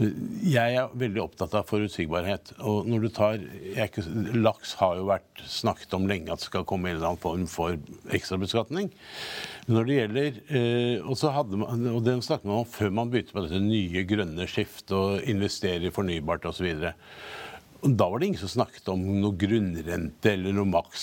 Jeg 0.00 0.78
er 0.78 0.94
veldig 1.04 1.22
opptatt 1.24 1.56
av 1.58 1.68
forutsigbarhet. 1.68 2.54
Og 2.64 2.88
når 2.90 3.06
du 3.06 3.10
tar 3.14 3.42
ikke, 3.84 4.04
Laks 4.38 4.76
har 4.80 4.98
jo 5.00 5.08
vært 5.10 5.44
snakket 5.50 5.96
om 5.98 6.08
lenge 6.10 6.32
at 6.32 6.42
det 6.42 6.48
skal 6.48 6.66
komme 6.68 6.90
en 6.90 6.98
eller 6.98 7.12
annen 7.12 7.22
form 7.22 7.46
for 7.50 7.78
ekstrabeskatning. 8.14 8.90
Når 9.70 9.88
det 9.88 9.98
gjelder, 9.98 10.42
eh, 10.48 10.96
og, 11.04 11.16
så 11.20 11.32
hadde 11.34 11.60
man, 11.60 11.86
og 11.94 12.02
det 12.06 12.18
snakket 12.24 12.48
man 12.50 12.62
om 12.62 12.68
før 12.68 12.92
man 12.94 13.12
begynte 13.12 13.36
med 13.36 13.48
dette 13.48 13.62
nye 13.64 14.04
grønne 14.08 14.48
skiftet 14.50 14.94
og 14.96 15.24
investere 15.30 15.88
i 15.88 15.94
fornybart 15.94 16.46
osv. 16.50 16.70
Da 17.84 18.06
var 18.08 18.18
det 18.18 18.26
ingen 18.26 18.40
som 18.40 18.48
snakket 18.48 18.86
om 18.88 19.02
noe 19.20 19.36
grunnrente 19.36 20.30
eller 20.32 20.54
noe 20.56 20.70
maks 20.70 21.02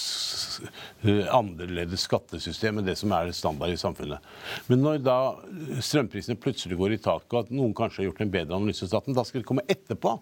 uh, 1.05 1.27
annerledes 1.37 2.07
skattesystem 2.07 2.79
enn 2.81 2.87
det 2.87 2.95
som 2.97 3.13
er 3.13 3.29
standard 3.37 3.69
i 3.69 3.77
samfunnet. 3.77 4.25
Men 4.65 4.81
når 4.81 5.03
da 5.05 5.17
strømprisene 5.77 6.39
plutselig 6.41 6.79
går 6.79 6.95
i 6.95 7.01
taket, 7.03 7.29
og 7.35 7.43
at 7.43 7.53
noen 7.53 7.75
kanskje 7.77 8.01
har 8.01 8.09
gjort 8.09 8.23
en 8.25 8.33
bedre 8.33 8.57
analyse 8.57 8.87
av 8.87 8.95
staten, 8.95 9.13
da 9.13 9.25
skal 9.27 9.43
de 9.43 9.49
komme 9.51 9.67
etterpå 9.69 10.15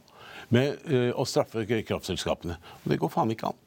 med 0.51 0.83
uh, 0.91 1.13
å 1.15 1.27
straffe 1.29 1.63
kraftselskapene. 1.63 2.59
Og 2.83 2.91
det 2.91 2.99
går 2.99 3.15
faen 3.15 3.31
ikke 3.31 3.53
an. 3.53 3.65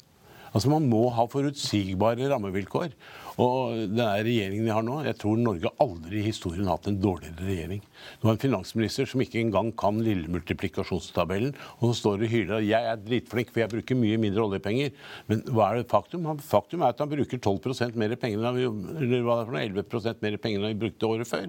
Altså 0.52 0.68
Man 0.68 0.84
må 0.92 1.06
ha 1.16 1.24
forutsigbare 1.32 2.28
rammevilkår. 2.28 2.92
Og 3.40 3.88
den 3.88 4.02
regjeringen 4.02 4.66
vi 4.66 4.72
har 4.74 4.84
nå, 4.84 4.98
jeg 5.06 5.16
tror 5.20 5.38
Norge 5.40 5.70
aldri 5.80 6.20
i 6.20 6.26
historien 6.26 6.66
har 6.68 6.76
hatt 6.76 6.90
en 6.90 6.98
dårligere 7.00 7.46
regjering. 7.46 7.80
Du 8.20 8.26
har 8.26 8.34
en 8.34 8.42
finansminister 8.42 9.08
som 9.08 9.22
ikke 9.24 9.40
engang 9.40 9.70
kan 9.78 10.00
lille 10.04 10.28
multiplikasjonstabellen, 10.32 11.54
og 11.78 11.84
som 11.86 11.96
står 11.96 12.26
og 12.26 12.32
hyler 12.32 12.58
at 12.58 12.66
jeg 12.68 12.90
er 12.90 13.00
dritflink, 13.00 13.52
for 13.52 13.62
jeg 13.62 13.72
bruker 13.72 13.98
mye 13.98 14.20
mindre 14.20 14.44
oljepenger. 14.44 14.92
Men 15.30 15.44
hva 15.48 15.70
er 15.70 15.80
det 15.80 15.88
faktum? 15.92 16.28
Faktum 16.44 16.84
er 16.84 16.92
at 16.92 17.00
han 17.00 17.12
bruker 17.12 17.40
12 17.40 17.96
mer 18.00 18.16
penger 18.20 18.42
enn 18.42 18.48
eller 18.52 19.24
hva 19.24 19.38
det 19.38 19.44
er 19.44 19.48
for 19.48 19.56
noe, 19.56 19.64
11% 19.64 20.26
mer 20.26 20.38
penger 20.42 20.60
enn 20.60 20.68
han 20.68 20.82
brukte 20.82 21.08
året 21.08 21.30
før. 21.30 21.48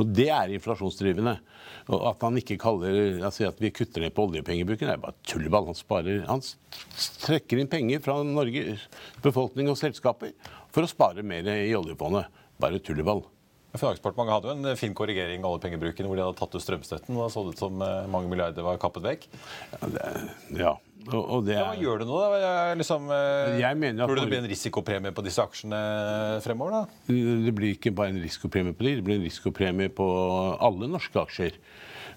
Og 0.00 0.14
det 0.16 0.30
er 0.32 0.56
inflasjonsdrivende. 0.56 1.36
Og 1.92 2.04
at 2.10 2.24
han 2.24 2.40
ikke 2.40 2.58
kaller, 2.60 3.18
altså 3.24 3.48
at 3.48 3.60
vi 3.60 3.72
kutter 3.74 4.04
ned 4.04 4.14
på 4.16 4.24
oljepengebruken, 4.28 4.88
det 4.88 4.96
er 4.96 5.02
bare 5.02 5.16
tulleball. 5.28 5.68
Han, 5.68 5.76
sparer, 5.76 6.24
han 6.28 6.44
trekker 7.24 7.60
inn 7.60 7.70
penger 7.70 8.00
fra 8.04 8.18
Norges 8.24 8.88
befolkning 9.24 9.70
og 9.72 9.78
selskaper 9.80 10.32
for 10.74 10.84
å 10.84 10.90
spare 10.90 11.24
mer 11.26 11.48
i 11.54 11.74
oljefondet. 11.78 12.28
Bare 12.58 12.80
tulleball. 12.82 13.24
Finansdepartementet 13.76 14.32
hadde 14.32 14.48
jo 14.48 14.56
en 14.72 14.78
fin 14.80 14.94
korrigering 14.96 15.42
av 15.44 15.54
oljepengebruken 15.54 16.06
hvor 16.08 16.16
de 16.16 16.24
hadde 16.24 16.38
tatt 16.38 16.54
ut 16.56 16.64
strømstøtten. 16.64 17.14
og 17.14 17.26
Da 17.26 17.32
så 17.34 17.42
det 17.44 17.54
ut 17.54 17.60
som 17.60 17.82
eh, 17.84 18.06
mange 18.10 18.30
milliarder 18.32 18.64
var 18.64 18.80
kappet 18.80 19.04
vekk. 19.04 19.26
Ja, 19.74 19.90
det, 19.92 20.06
ja. 20.56 20.72
Og, 21.08 21.20
og 21.20 21.44
det 21.46 21.54
er... 21.54 21.60
ja, 21.60 21.66
hva 21.68 21.82
gjør 21.84 22.00
du 22.00 22.06
nå, 22.08 22.16
da? 22.18 22.38
Jeg, 22.42 22.78
liksom, 22.80 23.10
eh, 23.14 23.58
jeg 23.60 23.78
mener 23.80 24.04
at... 24.04 24.08
Tror 24.08 24.18
du 24.18 24.22
det 24.24 24.32
blir 24.32 24.40
en 24.40 24.50
risikopremie 24.50 25.12
på 25.14 25.24
disse 25.26 25.44
aksjene 25.44 25.82
fremover? 26.44 26.78
da? 26.78 27.18
Det 27.44 27.54
blir 27.60 27.76
ikke 27.76 27.92
bare 27.96 28.14
en 28.14 28.22
risikopremie 28.24 28.76
på 28.76 28.88
de, 28.88 28.96
det 28.98 29.06
blir 29.06 29.20
en 29.20 29.28
risikopremie 29.28 29.92
på 30.00 30.08
alle 30.64 30.88
norske 30.90 31.20
aksjer. 31.22 31.60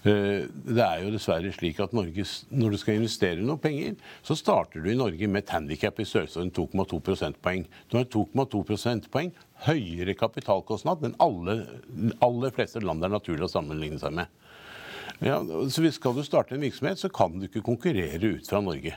Eh, 0.02 0.48
det 0.50 0.82
er 0.82 1.04
jo 1.04 1.12
dessverre 1.14 1.52
slik 1.54 1.78
at 1.82 1.92
Norge, 1.94 2.24
når 2.50 2.74
du 2.74 2.78
skal 2.80 2.98
investere 2.98 3.44
noe 3.46 3.60
penger, 3.62 3.94
så 4.26 4.34
starter 4.38 4.82
du 4.82 4.90
i 4.90 4.98
Norge 4.98 5.28
med 5.30 5.44
et 5.44 5.54
handikap 5.54 6.00
i 6.02 6.06
størrelsesorden 6.08 6.50
2,2 6.56 6.98
prosentpoeng. 7.06 7.68
Du 7.86 8.00
har 8.00 8.08
2,2 8.10 8.64
prosentpoeng 8.66 9.30
høyere 9.68 10.16
kapitalkostnad 10.18 11.06
enn 11.06 11.14
alle 11.22 11.60
aller 12.24 12.54
fleste 12.54 12.82
land 12.82 13.02
det 13.02 13.10
er 13.10 13.14
naturlig 13.14 13.46
å 13.46 13.52
sammenligne 13.52 14.00
seg 14.02 14.16
med. 14.18 14.42
Ja, 15.22 15.38
så 15.70 15.86
Skal 15.94 16.16
du 16.18 16.24
starte 16.26 16.56
en 16.56 16.64
virksomhet, 16.66 16.98
så 16.98 17.08
kan 17.08 17.38
du 17.38 17.46
ikke 17.46 17.62
konkurrere 17.62 18.34
ut 18.34 18.48
fra 18.48 18.58
Norge. 18.60 18.96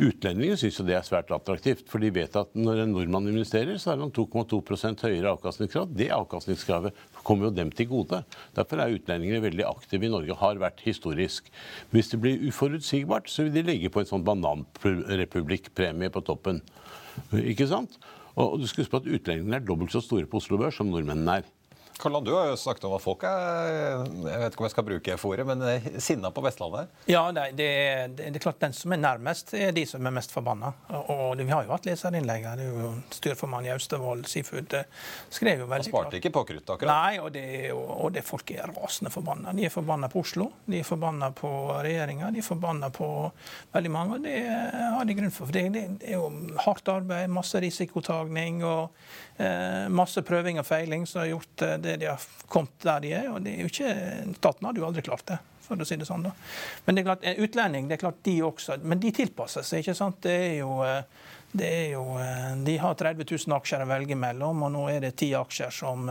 Utlendinger 0.00 0.58
syns 0.60 0.80
det 0.86 0.94
er 0.96 1.06
svært 1.06 1.30
attraktivt, 1.34 1.86
for 1.90 2.02
de 2.02 2.10
vet 2.14 2.36
at 2.36 2.52
når 2.58 2.84
en 2.84 2.92
nordmann 2.94 3.28
investerer, 3.30 3.78
så 3.80 3.94
er 3.94 4.02
han 4.02 4.12
2,2% 4.14 5.04
høyere 5.06 5.32
avkastningskrav. 5.34 5.90
Det 5.96 6.10
avkastningskravet 6.14 6.96
kommer 7.26 7.48
jo 7.48 7.54
dem 7.56 7.72
til 7.74 7.88
gode. 7.90 8.22
Derfor 8.56 8.82
er 8.82 8.94
utlendingene 8.96 9.42
veldig 9.44 9.66
aktive 9.68 10.06
i 10.06 10.12
Norge, 10.12 10.36
har 10.40 10.60
vært 10.62 10.82
historisk. 10.84 11.50
Hvis 11.94 12.12
det 12.12 12.20
blir 12.22 12.48
uforutsigbart, 12.48 13.30
så 13.30 13.46
vil 13.46 13.58
de 13.58 13.66
legge 13.68 13.92
på 13.92 14.02
en 14.02 14.10
sånn 14.10 14.26
bananrepublikkpremie 14.26 16.12
på 16.14 16.24
toppen. 16.26 16.62
Ikke 17.36 17.68
sant? 17.70 17.98
Og 18.38 18.60
du 18.60 18.66
skal 18.68 18.84
huske 18.84 18.94
på 18.94 19.02
at 19.02 19.08
Utlendingene 19.10 19.58
er 19.58 19.66
dobbelt 19.66 19.92
så 19.92 20.02
store 20.04 20.28
på 20.30 20.38
Oslo 20.40 20.60
Børs 20.60 20.78
som 20.78 20.90
nordmennene 20.92 21.40
er. 21.40 21.48
Karl, 22.00 22.16
du 22.24 22.32
har 22.32 22.48
jo 22.48 22.56
snakket 22.56 22.86
om 22.88 22.94
at 22.96 23.02
folk 23.04 23.24
er 23.28 23.74
jeg 24.00 24.40
vet 24.40 24.54
ikke 24.54 24.62
om 24.62 24.66
jeg 24.66 24.72
skal 24.72 24.86
bruke 24.86 25.16
fôret, 25.20 25.48
men 25.48 26.00
sinna 26.00 26.30
på 26.32 26.42
Vestlandet? 26.44 26.88
Ja, 27.10 27.26
det, 27.34 27.50
det, 27.58 27.68
det, 28.16 28.28
er 28.30 28.42
klart 28.42 28.60
Den 28.62 28.74
som 28.76 28.94
er 28.94 29.00
nærmest, 29.02 29.52
er 29.54 29.74
de 29.76 29.84
som 29.88 30.06
er 30.06 30.14
mest 30.14 30.32
forbanna. 30.32 30.72
Og 31.12 31.36
Vi 31.38 31.48
har 31.50 31.66
jo 31.66 31.74
hatt 31.74 31.88
leserinnlegg 31.88 32.46
her. 32.48 32.62
Er 32.64 32.96
Styrformann 33.14 33.68
i 33.68 33.72
Austevoll 33.74 34.24
Seafood 34.28 34.76
skrev 35.28 35.64
jo 35.64 35.68
veldig 35.68 35.90
klart. 35.90 36.08
Sparte 36.08 36.20
ikke 36.20 36.32
på 36.38 36.44
kruttet, 36.48 36.72
akkurat? 36.74 36.92
Nei, 36.94 37.20
og 37.20 37.30
det, 37.34 37.44
og 37.74 38.14
det 38.14 38.24
folk 38.26 38.54
er 38.54 38.72
rasende 38.72 39.12
forbanna. 39.12 39.54
De 39.56 39.68
er 39.68 39.74
forbanna 39.74 40.10
på 40.12 40.24
Oslo, 40.24 40.48
de 40.64 40.80
er 40.80 40.88
forbanna 40.88 41.30
på 41.36 41.50
regjeringa, 41.84 42.32
de 42.32 42.40
er 42.40 42.46
forbanna 42.46 42.90
på 42.94 43.10
veldig 43.76 43.92
mange. 43.92 44.16
Og 44.16 44.24
det 44.24 44.38
har 44.96 45.08
de 45.08 45.18
grunn 45.20 45.34
for. 45.34 45.50
For 45.50 45.56
det, 45.56 45.84
er 46.06 46.16
jo 46.16 46.28
hardt 46.64 46.88
arbeid, 46.92 47.30
masse 47.32 47.60
risikotagning 47.60 48.60
og 48.66 48.90
eh, 49.40 49.88
masse 49.92 50.22
prøving 50.26 50.60
og 50.60 50.68
feiling 50.68 51.06
som 51.08 51.24
har 51.24 51.32
gjort 51.32 51.54
det 51.60 51.89
det 51.89 51.89
de 51.96 52.10
har 52.10 52.28
kommet 52.50 52.76
der 52.84 53.00
de 53.00 53.14
er. 53.16 53.30
og 53.32 53.42
det 53.44 53.54
er 53.54 53.64
jo 53.64 53.72
ikke, 53.72 53.94
Staten 54.36 54.68
hadde 54.68 54.82
jo 54.82 54.86
aldri 54.90 55.06
klart 55.06 55.26
det. 55.26 55.40
for 55.70 55.78
å 55.78 55.86
si 55.86 55.94
det 55.96 56.06
sånn 56.08 56.24
da. 56.24 56.32
Men 56.84 56.96
det 56.96 57.02
er 57.02 57.06
klart, 57.06 57.26
utlending, 57.44 57.88
det 57.88 57.94
er 57.94 58.00
klart 58.02 58.24
de 58.26 58.40
også, 58.42 58.80
men 58.82 58.98
de 58.98 59.12
tilpasser 59.14 59.62
seg. 59.62 59.84
ikke 59.84 59.94
sant? 59.94 60.16
Det 60.24 60.32
er 60.34 60.54
jo, 60.58 60.80
det 61.52 61.68
er 61.68 61.84
jo, 61.92 62.02
De 62.66 62.74
har 62.82 62.96
30 62.98 63.22
000 63.22 63.54
aksjer 63.54 63.84
å 63.84 63.86
velge 63.86 64.16
mellom, 64.18 64.64
og 64.66 64.72
nå 64.74 64.82
er 64.90 65.04
det 65.04 65.12
ti 65.22 65.28
aksjer 65.34 65.70
som 65.74 66.10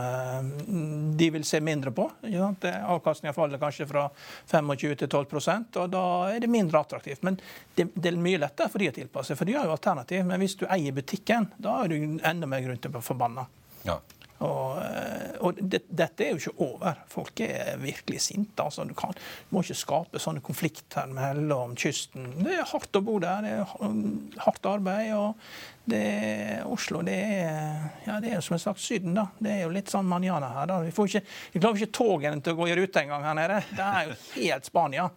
de 1.20 1.28
vil 1.36 1.44
se 1.44 1.60
mindre 1.60 1.92
på. 1.96 2.06
Avkastninga 2.24 3.34
faller 3.36 3.60
kanskje 3.60 3.88
fra 3.90 4.06
25 4.48 4.96
til 5.02 5.08
12% 5.08 5.80
og 5.80 5.92
da 5.92 6.04
er 6.32 6.40
det 6.40 6.48
mindre 6.52 6.80
attraktivt. 6.80 7.24
Men 7.26 7.36
det, 7.74 7.90
det 7.94 8.12
er 8.12 8.20
mye 8.20 8.40
lettere 8.40 8.72
for 8.72 8.80
de 8.80 8.88
å 8.88 8.96
tilpasse 8.96 9.36
for 9.36 9.48
de 9.48 9.58
har 9.58 9.68
jo 9.68 9.76
alternativ. 9.76 10.24
Men 10.28 10.40
hvis 10.40 10.56
du 10.60 10.64
eier 10.68 10.96
butikken, 10.96 11.50
da 11.60 11.82
er 11.84 11.92
du 11.92 11.98
enda 12.16 12.48
mer 12.48 12.64
grunn 12.64 12.80
til 12.80 12.92
å 12.92 12.96
bli 12.96 13.04
forbanna. 13.04 13.44
Ja. 13.84 14.00
Og, 14.40 14.78
eh, 14.80 15.32
og 15.44 15.58
det, 15.60 15.82
dette 15.86 16.24
er 16.24 16.32
jo 16.32 16.40
ikke 16.40 16.66
over. 16.66 17.02
Folk 17.12 17.42
er 17.44 17.74
virkelig 17.80 18.22
sinte. 18.24 18.64
Altså, 18.64 18.86
du, 18.88 18.94
kan, 18.96 19.12
du, 19.12 19.50
må 19.52 19.64
ikke 19.64 19.76
skape 19.82 20.22
sånne 20.22 20.40
konflikter 20.44 21.10
mellom 21.12 21.76
kysten. 21.78 22.30
Det 22.40 22.56
er 22.56 22.70
hardt 22.70 22.96
å 22.96 23.04
bo 23.04 23.18
der. 23.20 23.44
Det 23.44 23.52
er 23.58 24.40
hardt 24.46 24.70
arbeid. 24.70 25.12
og 25.18 25.36
det, 25.90 26.62
Oslo 26.70 27.00
det 27.02 27.16
er, 27.16 27.80
ja, 28.04 28.18
det 28.22 28.34
er 28.36 28.44
som 28.44 28.54
en 28.54 28.62
slags 28.62 28.84
Syden. 28.86 29.14
da. 29.16 29.26
Det 29.38 29.52
er 29.52 29.64
jo 29.64 29.72
litt 29.74 29.90
sånn 29.92 30.08
manjana 30.08 30.52
her. 30.54 30.70
da. 30.70 30.80
Vi, 30.86 30.92
får 30.94 31.10
ikke, 31.10 31.24
vi 31.52 31.62
klarer 31.62 31.80
ikke 31.80 31.98
togene 32.00 32.44
til 32.44 32.54
å 32.54 32.60
gå 32.60 32.70
i 32.70 32.76
rute 32.78 33.02
engang 33.04 33.26
her 33.28 33.36
nede. 33.38 33.60
Det 33.74 33.88
er 33.88 34.08
jo 34.08 34.18
helt 34.36 34.70
Spania. 34.70 35.08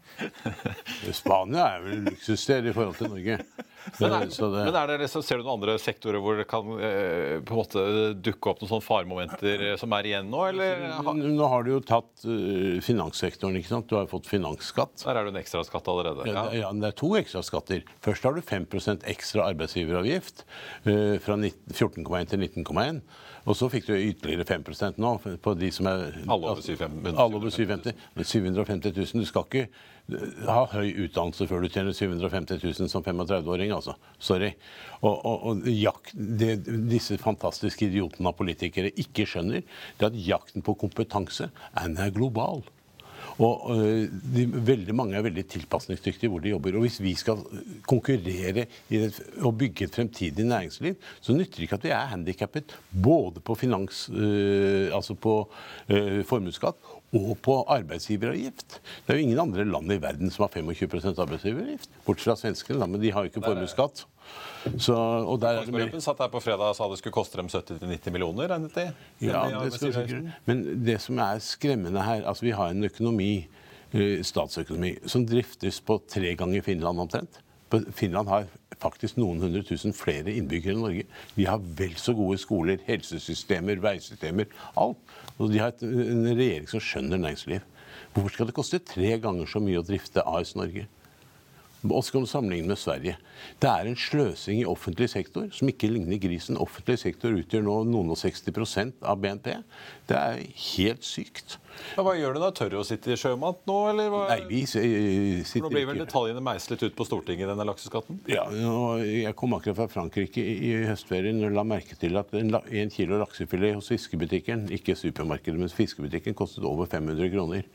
Spania 1.22 1.70
er 1.76 1.86
vel 1.86 2.04
luksussted 2.10 2.68
i 2.68 2.76
forhold 2.76 3.00
til 3.00 3.14
Norge. 3.14 3.40
Men, 4.00 4.14
er, 4.16 4.30
men 4.40 4.76
er 4.78 4.88
det 4.90 4.98
liksom, 5.04 5.24
Ser 5.26 5.40
du 5.40 5.44
noen 5.46 5.58
andre 5.58 5.76
sektorer 5.82 6.22
hvor 6.24 6.38
det 6.40 6.46
kan 6.50 6.68
eh, 6.78 7.40
på 7.44 7.56
en 7.56 7.60
måte 7.60 7.84
dukke 8.24 8.52
opp 8.52 8.62
noen 8.62 8.72
sånne 8.72 8.86
faremomenter 8.86 9.66
eh, 9.70 9.74
som 9.80 9.94
er 9.98 10.10
igjen 10.10 10.30
nå? 10.32 10.44
eller? 10.50 10.86
Nå 11.24 11.50
har 11.52 11.66
du 11.66 11.74
jo 11.74 11.82
tatt 11.84 12.26
uh, 12.28 12.80
finanssektoren. 12.84 13.58
ikke 13.60 13.72
sant? 13.74 13.90
Du 13.92 13.98
har 13.98 14.08
fått 14.12 14.30
finansskatt. 14.32 15.04
Der 15.04 15.20
er 15.20 15.28
det 15.28 15.34
en 15.34 15.42
ekstraskatt 15.42 15.90
allerede. 15.92 16.30
Ja. 16.32 16.46
Ja, 16.56 16.72
det 16.76 16.94
er 16.94 16.98
to 17.00 17.12
ekstraskatter. 17.20 17.84
Først 18.06 18.28
har 18.28 18.38
du 18.38 18.44
5% 18.46 19.06
ekstra 19.14 19.50
arbeidsgiveravgift. 19.52 20.46
uh, 20.88 21.20
fra 21.24 21.38
14,1 21.38 22.34
til 22.34 22.48
19,1. 22.48 23.04
Og 23.44 23.58
så 23.60 23.68
fikk 23.72 23.90
du 23.90 23.96
ytterligere 23.98 24.46
5% 24.48 25.00
nå 25.04 25.18
på 25.44 25.54
de 25.60 25.70
som 25.76 25.90
er 25.92 26.14
Alle 26.32 26.54
over 26.54 26.64
750 26.64 27.18
Alle 27.20 27.40
over 27.42 27.52
750 27.52 27.98
750 28.24 28.94
000. 28.96 29.24
Du 29.24 29.28
skal 29.28 29.48
ikke 29.50 29.66
ha 30.12 30.64
høy 30.74 30.90
utdannelse 31.06 31.48
før 31.48 31.64
du 31.64 31.70
tjener 31.72 31.96
750 31.96 32.60
000 32.60 32.92
som 32.92 33.06
35-åring, 33.06 33.72
altså. 33.72 33.96
Sorry. 34.20 34.52
Og, 35.00 35.16
og, 35.16 35.46
og 35.48 35.68
jakt, 35.72 36.12
det 36.14 36.58
disse 36.92 37.18
fantastiske 37.22 37.88
idiotene 37.88 38.34
av 38.34 38.38
politikere 38.40 38.92
ikke 39.00 39.28
skjønner, 39.30 39.64
det 39.64 40.08
er 40.08 40.12
at 40.12 40.24
jakten 40.28 40.66
på 40.66 40.76
kompetanse 40.84 41.50
er 41.50 42.16
global. 42.16 42.66
Og 43.42 43.72
øh, 43.74 44.10
de, 44.36 44.44
veldig 44.68 44.96
mange 44.96 45.18
er 45.18 45.26
veldig 45.26 45.46
tilpasningsdyktige 45.50 46.30
hvor 46.30 46.44
de 46.44 46.52
jobber. 46.52 46.76
Og 46.78 46.86
hvis 46.86 47.00
vi 47.02 47.16
skal 47.18 47.40
konkurrere 47.88 48.68
et, 48.90 49.22
og 49.42 49.58
bygge 49.58 49.88
et 49.88 49.96
fremtidig 49.96 50.46
næringsliv, 50.46 50.96
så 51.22 51.34
nytter 51.34 51.58
det 51.58 51.68
ikke 51.68 51.80
at 51.80 51.88
vi 51.88 51.94
er 51.96 52.12
handikappet 52.12 52.76
både 52.92 53.42
på 53.42 53.56
finans, 53.56 54.10
øh, 54.14 54.92
altså 54.94 55.16
på 55.16 55.40
øh, 55.90 56.22
formuesskatt 56.26 56.78
og 57.14 57.38
på 57.46 57.60
arbeidsgiveravgift. 57.72 58.80
Det 59.06 59.14
er 59.14 59.20
jo 59.20 59.28
ingen 59.28 59.42
andre 59.44 59.66
land 59.68 59.94
i 59.94 60.00
verden 60.02 60.32
som 60.34 60.48
har 60.48 60.54
25 60.56 61.14
arbeidsgiveravgift. 61.14 61.92
Bortsett 62.08 62.32
fra 62.32 62.36
svenskene, 62.40 62.88
men 62.88 63.02
de 63.02 63.12
har 63.14 63.26
jo 63.26 63.32
ikke 63.32 63.46
formuesskatt. 63.46 64.06
Så, 64.80 64.96
og 64.96 65.42
der 65.44 65.60
er 65.60 65.90
det 65.92 66.02
satt 66.04 66.22
her 66.24 66.32
på 66.32 66.40
fredag 66.42 66.72
og 66.72 66.78
sa 66.78 66.88
det 66.90 66.98
skulle 67.02 67.16
koste 67.16 67.38
dem 67.38 67.50
70-90 67.52 68.14
millioner, 68.16 68.48
regnet 68.54 68.78
de? 68.78 68.86
Ja, 69.26 69.44
det 69.60 69.74
skal 69.76 69.94
sikkert. 69.98 70.32
Men 70.50 70.64
det 70.88 71.00
som 71.04 71.20
er 71.22 71.44
skremmende 71.44 72.06
her 72.06 72.24
altså 72.24 72.48
Vi 72.48 72.56
har 72.56 72.72
en 72.72 72.88
økonomi, 72.88 73.48
eh, 73.92 74.24
statsøkonomi, 74.24 74.96
som 75.06 75.28
driftes 75.28 75.82
på 75.82 76.00
tre 76.10 76.36
ganger 76.40 76.66
Finland 76.66 77.00
omtrent. 77.00 77.42
Finland 77.92 78.30
har 78.30 78.48
faktisk 78.82 79.18
noen 79.18 79.42
hundre 79.42 79.64
tusen 79.66 79.96
flere 79.96 80.34
innbyggere 80.34 80.76
enn 80.76 80.84
Norge. 80.84 81.06
De 81.36 81.48
har 81.48 81.62
vel 81.78 81.96
så 82.00 82.14
gode 82.18 82.38
skoler, 82.42 82.82
helsesystemer, 82.88 83.82
veisystemer, 83.84 84.50
alt. 84.80 85.00
Og 85.40 85.52
de 85.52 85.62
har 85.62 85.74
et, 85.74 85.86
en 85.86 86.28
regjering 86.30 86.68
som 86.70 86.84
skjønner 86.84 87.22
næringsliv. 87.22 87.64
Hvorfor 88.14 88.34
skal 88.34 88.50
det 88.50 88.58
koste 88.58 88.82
tre 88.86 89.16
ganger 89.22 89.50
så 89.50 89.62
mye 89.64 89.82
å 89.82 89.86
drifte 89.86 90.26
AS 90.30 90.54
Norge? 90.58 90.86
Og 91.84 92.04
skal 92.08 92.24
du 92.24 92.30
sammenligne 92.32 92.70
med 92.70 92.80
Sverige. 92.80 93.18
Det 93.60 93.68
er 93.68 93.90
en 93.90 93.98
sløsing 94.00 94.62
i 94.62 94.68
offentlig 94.70 95.10
sektor 95.12 95.50
som 95.52 95.68
ikke 95.68 95.90
ligner 95.92 96.22
grisen. 96.22 96.60
Offentlig 96.62 97.02
sektor 97.02 97.36
utgjør 97.36 97.66
nå 97.66 97.80
noen 97.90 98.14
og 98.14 98.20
60 98.22 99.02
av 99.04 99.20
BNP. 99.20 99.50
Det 100.08 100.16
er 100.16 100.46
helt 100.70 101.04
sykt. 101.04 101.58
Ja, 101.94 102.04
hva 102.06 102.14
gjør 102.18 102.36
du 102.36 102.40
da? 102.42 102.50
Tør 102.56 102.72
du 102.74 102.78
å 102.80 102.86
sitte 102.88 103.14
i 103.14 103.18
sjømat 103.20 103.64
nå, 103.70 103.78
eller? 103.92 104.10
Hva? 104.14 104.22
Nei, 104.32 104.40
vi 104.50 104.62
sitter 104.70 104.88
ikke. 105.44 105.64
Nå 105.66 105.72
blir 105.74 105.88
vel 105.90 106.02
detaljene 106.04 106.44
meislet 106.44 106.86
ut 106.86 106.96
på 106.98 107.08
Stortinget, 107.08 107.50
denne 107.52 107.68
lakseskatten? 107.70 108.22
Ja, 108.32 108.46
jeg 109.04 109.34
kom 109.40 109.56
akkurat 109.58 109.80
fra 109.82 109.90
Frankrike 109.92 110.44
i 110.44 110.72
høstferien 110.90 111.44
og 111.46 111.58
la 111.58 111.66
merke 111.68 111.98
til 112.00 112.18
at 112.22 112.34
en, 112.38 112.54
en 112.58 112.94
kilo 112.94 113.20
laksefilet 113.22 113.78
hos 113.78 113.92
fiskebutikken, 113.94 114.68
ikke 114.74 114.98
supermarkedet, 115.00 115.60
men 115.60 115.74
fiskebutikken, 115.74 116.38
kostet 116.38 116.66
over 116.68 116.90
500 116.90 117.34
kroner. 117.34 117.68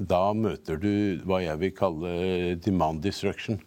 Da 0.00 0.24
møter 0.36 0.80
du 0.80 0.92
hva 1.28 1.42
jeg 1.44 1.60
vil 1.64 1.76
kalle 1.76 2.14
demand 2.64 3.04
destruction 3.04 3.60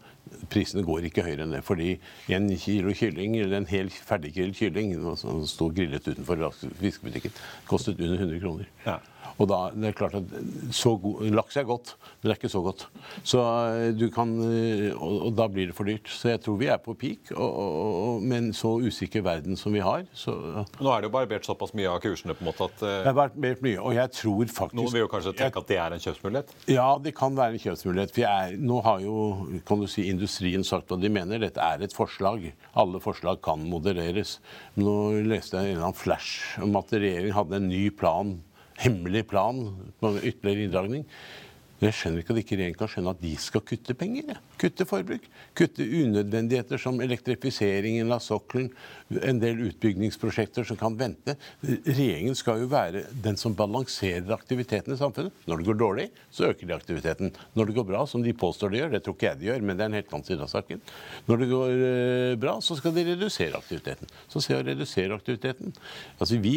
prisene 0.52 0.84
går 0.86 1.08
ikke 1.10 1.24
høyere 1.26 1.46
enn 1.46 1.56
det. 1.56 1.63
Fordi 1.65 1.96
en 2.34 2.50
kilo 2.60 2.93
kylling, 2.98 3.38
eller 3.41 3.60
en 3.60 3.69
hel 3.69 3.91
ferdiggrillet 3.93 4.58
kylling 4.60 4.93
som 5.19 5.43
sto 5.50 5.69
grillet 5.74 6.08
utenfor 6.08 6.46
fiskebutikken, 6.82 7.36
kostet 7.69 8.02
under 8.02 8.22
100 8.22 8.43
kroner. 8.43 8.69
Ja. 8.88 9.00
Og 9.41 9.50
da, 9.50 9.60
det 9.74 9.89
er 9.89 9.98
klart 9.98 10.17
at 10.19 10.30
god, 11.02 11.24
Laks 11.34 11.58
er 11.58 11.65
godt, 11.67 11.93
men 12.22 12.28
det 12.28 12.34
er 12.34 12.39
ikke 12.39 12.52
så 12.54 12.62
godt. 12.65 12.86
Så 13.26 13.41
eh, 13.41 13.89
du 13.98 14.06
kan, 14.13 14.34
eh, 14.46 14.91
og, 14.93 15.30
og 15.30 15.38
da 15.38 15.48
blir 15.52 15.72
det 15.72 15.78
for 15.78 15.89
dyrt. 15.89 16.10
Så 16.12 16.34
jeg 16.34 16.43
tror 16.43 16.60
vi 16.62 16.69
er 16.69 16.82
på 16.84 16.96
peak. 17.00 17.34
Og, 17.34 17.58
og, 17.63 18.24
med 18.24 18.38
en 18.38 18.52
så 18.56 18.76
usikker 18.84 19.24
verden 19.26 19.58
som 19.60 19.74
vi 19.74 19.82
har. 19.84 20.06
Så, 20.17 20.36
Nå 20.80 20.93
er 20.93 21.04
det 21.04 21.10
jo 21.10 21.15
barbert 21.15 21.48
såpass 21.48 21.74
mye 21.78 21.89
av 21.89 22.02
kursene 22.04 22.36
på 22.38 22.46
en 22.46 22.50
måte 22.52 22.67
at 22.69 22.84
uh, 22.84 22.91
Det 23.06 23.12
er 23.12 23.17
barbert 23.17 23.65
mye, 23.65 23.80
og 23.82 23.98
jeg 23.98 24.13
tror 24.19 24.54
faktisk 24.54 24.78
Noen 24.78 24.93
vil 24.93 25.06
jo 25.06 25.10
kanskje 25.12 25.36
tenke 25.39 25.63
at 25.63 25.69
det 25.72 25.80
er 25.82 25.96
en 25.96 26.04
kjøpsmulighet? 26.04 26.54
Ja, 26.72 26.88
det 27.02 27.15
kan 27.17 27.38
være 27.38 27.58
en 27.58 27.63
kjøpsmulighet. 27.65 28.13
For 28.13 28.26
jeg, 28.26 28.62
nå 28.62 28.80
har 28.86 29.04
jo 29.04 29.17
kan 29.67 29.82
du 29.82 29.89
si, 29.89 30.08
industrien 30.12 30.65
sagt 30.67 30.91
hva 30.91 31.00
de 31.02 31.12
mener. 31.13 31.41
Dette 31.41 31.63
er 31.63 31.84
et 31.84 31.96
forslag. 31.96 32.50
Alle 32.80 33.02
forslag 33.04 33.41
kan 33.46 33.65
modereres. 33.69 34.38
Nå 34.80 34.96
leste 35.26 35.58
jeg 35.58 35.74
en 35.74 35.78
eller 35.78 35.89
annen 35.89 36.00
flash 36.04 36.62
om 36.63 36.76
at 36.80 36.93
regjeringen 36.93 37.38
hadde 37.38 37.60
en 37.60 37.72
ny 37.72 37.86
plan 37.96 38.38
hemmelig 38.82 39.26
plan 39.30 39.62
på 40.02 40.16
ytterligere 40.22 40.68
inndragning. 40.68 41.06
Men 41.80 41.90
jeg 41.90 41.98
skjønner 42.00 42.24
ikke 42.24 42.36
at 42.36 42.42
ikke 42.44 42.58
regjeringen 42.58 42.80
kan 42.80 42.92
skjønne 42.94 43.14
at 43.16 43.24
de 43.24 43.34
skal 43.42 43.66
kutte 43.68 43.96
penger. 43.98 44.34
Ja. 44.36 44.53
Kutte 44.63 44.86
forbruk. 44.88 45.26
Kutte 45.60 45.84
unødvendigheter 45.84 46.80
som 46.80 47.02
elektrifiseringen 47.04 48.12
av 48.15 48.21
sokkelen, 48.23 48.69
en 49.19 49.41
del 49.41 49.60
utbyggingsprosjekter 49.67 50.63
som 50.63 50.78
kan 50.80 50.95
vente. 50.95 51.36
Regjeringen 51.63 52.38
skal 52.39 52.62
jo 52.62 52.69
være 52.71 53.02
den 53.26 53.36
som 53.39 53.56
balanserer 53.60 54.32
aktiviteten 54.32 54.95
i 54.95 54.99
samfunnet. 55.02 55.36
Når 55.49 55.60
det 55.60 55.67
går 55.67 55.80
dårlig, 55.82 56.06
så 56.32 56.47
øker 56.47 56.69
de 56.69 56.78
aktiviteten. 56.78 57.34
Når 57.60 57.69
det 57.69 57.76
går 57.76 57.88
bra, 57.91 58.06
som 58.08 58.23
de 58.23 58.32
påstår 58.39 58.71
de 58.71 58.80
gjør, 58.80 58.93
det 58.93 59.04
tror 59.04 59.17
ikke 59.17 59.30
jeg 59.34 59.41
de 59.41 59.49
gjør, 59.49 59.67
men 59.67 59.76
det 59.76 59.84
er 59.84 59.91
en 59.91 59.99
helt 59.99 60.15
annen 60.15 60.28
side 60.30 60.47
av 60.47 60.54
saken. 60.54 60.84
Når 61.28 61.43
det 61.43 61.49
går 61.52 61.84
eh, 61.89 62.36
bra, 62.39 62.56
så 62.63 62.80
skal 62.80 62.95
de 62.95 63.08
redusere 63.12 63.60
aktiviteten. 63.60 64.15
Så 64.32 64.43
se 64.45 64.56
å 64.56 64.63
redusere 64.63 65.17
aktiviteten. 65.19 65.76
Altså, 66.17 66.39
vi, 66.39 66.56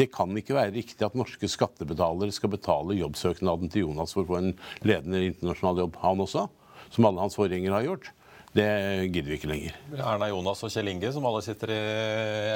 det 0.00 0.08
kan 0.16 0.32
ikke 0.40 0.56
være 0.56 0.78
riktig 0.80 1.04
at 1.04 1.18
norske 1.18 1.50
skattebetalere 1.52 2.32
skal 2.32 2.56
betale 2.56 2.96
jobbsøknaden 3.02 3.68
til 3.74 3.84
Jonas 3.84 4.16
for 4.16 4.24
å 4.24 4.32
få 4.32 4.40
en 4.40 4.54
ledende 4.88 5.26
internasjonal 5.28 5.84
jobb, 5.84 6.00
han 6.00 6.24
også, 6.24 6.48
som 6.94 7.08
alle 7.08 7.22
hans 7.24 7.36
forgjengere 7.38 7.76
har 7.78 7.88
gjort. 7.88 8.12
Det 8.56 8.68
gidder 9.12 9.28
vi 9.28 9.36
ikke 9.36 9.50
lenger. 9.50 9.74
Erna 9.98 10.30
Jonas 10.30 10.62
og 10.64 10.72
Kjell 10.72 10.88
Inge, 10.90 11.10
som 11.12 11.26
alle 11.28 11.42
sitter 11.44 11.72
i 11.74 11.82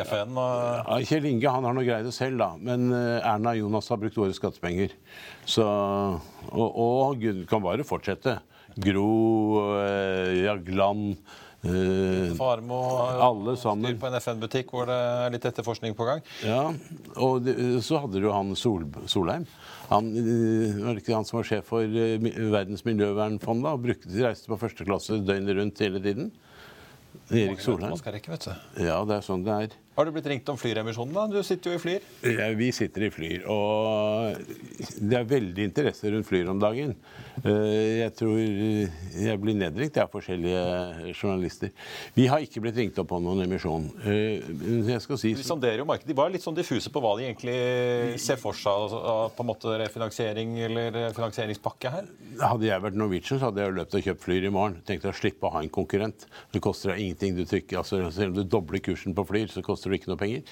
FN. 0.09 0.33
Og... 0.41 0.55
Ja, 0.89 0.97
Kjell 1.11 1.29
Inge 1.29 1.53
han 1.53 1.69
har 1.69 1.77
nå 1.77 1.85
greid 1.85 2.09
det 2.09 2.15
selv, 2.17 2.41
da. 2.41 2.49
Men 2.57 2.89
eh, 2.97 3.29
Erna 3.29 3.53
Jonas 3.59 3.91
har 3.93 4.01
brukt 4.01 4.17
våre 4.19 4.35
skattepenger. 4.37 4.97
Så, 5.45 5.67
og, 6.49 6.81
og 6.87 7.21
Gud 7.23 7.45
kan 7.51 7.63
bare 7.65 7.87
fortsette. 7.87 8.39
Gro, 8.81 9.13
eh, 9.83 10.43
Jagland 10.47 11.21
eh, 11.65 12.35
Farmo 12.39 12.79
har 12.99 13.21
Alle 13.29 13.57
sammen. 13.61 13.87
styr 13.91 14.01
på 14.03 14.11
en 14.11 14.19
FN-butikk 14.21 14.73
hvor 14.75 14.89
det 14.91 14.99
er 14.99 15.35
litt 15.35 15.49
etterforskning 15.51 15.97
på 15.99 16.07
gang. 16.09 16.23
Ja, 16.47 16.65
og 17.17 17.43
det, 17.47 17.57
så 17.87 18.03
hadde 18.05 18.23
du 18.23 18.31
han 18.33 18.55
Sol, 18.59 18.87
Solheim. 19.07 19.47
Han, 19.91 20.13
eh, 20.17 20.79
var 20.83 21.03
ikke 21.03 21.17
han 21.17 21.29
som 21.29 21.41
var 21.41 21.49
sjef 21.49 21.69
for 21.73 21.83
eh, 21.85 22.17
Verdens 22.53 22.87
miljøvernfond 22.89 23.67
da, 23.67 23.77
og 23.77 23.85
brukte, 23.85 24.11
reiste 24.23 24.51
på 24.51 24.61
første 24.61 24.87
klasse 24.89 25.21
døgnet 25.23 25.59
rundt 25.61 25.85
hele 25.85 26.03
tiden? 26.03 26.33
Erik 27.33 27.61
Solheim. 27.61 27.93
Man 27.93 28.01
skal 28.01 28.15
rekke, 28.17 28.33
vet 28.33 28.47
du. 28.49 28.53
Ja, 28.85 28.99
det 29.09 29.19
er 29.19 29.25
sånn 29.25 29.45
det 29.47 29.57
er. 29.67 29.75
Har 29.97 30.09
du 30.09 30.13
blitt 30.15 30.27
ringt 30.29 30.49
om 30.49 30.57
flyremisjonen? 30.57 31.13
da? 31.13 31.27
Du 31.29 31.45
sitter 31.45 31.75
jo 31.75 31.79
i 31.79 31.81
Flyr. 31.83 32.07
Ja, 32.25 32.49
vi 32.57 32.71
sitter 32.73 33.05
i 33.07 33.11
Flyr, 33.13 33.45
og 33.53 34.39
det 34.97 35.19
er 35.19 35.29
veldig 35.29 35.67
interesse 35.69 36.13
rundt 36.13 36.29
Flyr 36.29 36.49
om 36.53 36.61
dagen. 36.63 36.95
Eh, 37.41 38.03
Jeg 38.03 38.13
tror 38.19 38.37
jeg 38.37 39.39
blir 39.41 39.57
nedringt 39.57 39.97
av 40.03 40.11
forskjellige 40.13 41.13
journalister. 41.17 41.71
Vi 42.17 42.27
har 42.29 42.43
ikke 42.45 42.61
blitt 42.65 42.77
ringt 42.77 42.99
opp 43.01 43.09
på 43.13 43.21
noen 43.25 43.45
emisjon. 43.47 43.87
Eh, 44.05 44.43
Jeg 44.91 45.01
skal 45.05 45.19
si 45.21 45.33
De 45.35 45.43
sonderer 45.47 45.79
jo 45.81 45.87
markedet. 45.89 46.11
De 46.13 46.19
var 46.19 46.31
litt 46.31 46.45
sånn 46.45 46.57
diffuse 46.57 46.91
på 46.93 47.01
hva 47.01 47.15
de 47.19 47.25
egentlig 47.31 48.19
ser 48.21 48.37
for 48.37 48.53
seg 48.53 48.93
av 48.99 49.33
på 49.37 49.45
en 49.45 49.49
måte 49.49 49.77
refinansiering 49.81 50.59
eller 50.69 50.99
finansieringspakke 51.17 51.91
her. 51.95 52.11
Hadde 52.41 52.69
jeg 52.69 52.85
vært 52.85 52.99
Norwegian, 53.01 53.41
så 53.41 53.49
hadde 53.49 53.65
jeg 53.65 53.77
løpt 53.79 53.97
og 53.99 54.03
kjøpt 54.07 54.23
Flyr 54.23 54.47
i 54.47 54.53
morgen. 54.53 54.77
Tenkte 54.87 55.11
å 55.11 55.17
slippe 55.17 55.49
å 55.49 55.53
ha 55.57 55.63
en 55.65 55.73
konkurrent. 55.73 56.27
Det 56.53 56.61
koster 56.63 56.93
deg 56.93 57.01
ingenting. 57.07 57.37
Du 57.37 57.45
trykker, 57.49 57.81
altså, 57.81 58.03
selv 58.13 58.37
om 58.37 58.43
du 58.43 58.45
dobler 58.45 58.79
kursen 58.85 59.17
på 59.17 59.25
Flyr, 59.27 59.49
så 59.51 59.65
koster 59.65 59.91
det 59.91 60.01
ikke 60.03 60.13
noe 60.13 60.21
penger. 60.21 60.45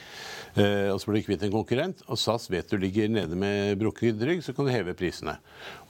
Eh, 0.57 0.89
og 0.91 0.99
så 1.01 1.11
blir 1.13 1.21
du 1.23 1.29
kvitt 1.29 1.45
en 1.47 1.53
konkurrent. 1.55 2.03
Og 2.09 2.19
SAS 2.19 2.49
vet 2.51 2.69
du 2.73 2.79
ligger 2.81 3.09
nede 3.13 3.37
med 3.39 3.77
brukket 3.81 4.21
rygg, 4.27 4.43
så 4.43 4.55
kan 4.57 4.67
du 4.67 4.73
heve 4.73 4.95
prisene. 4.99 5.37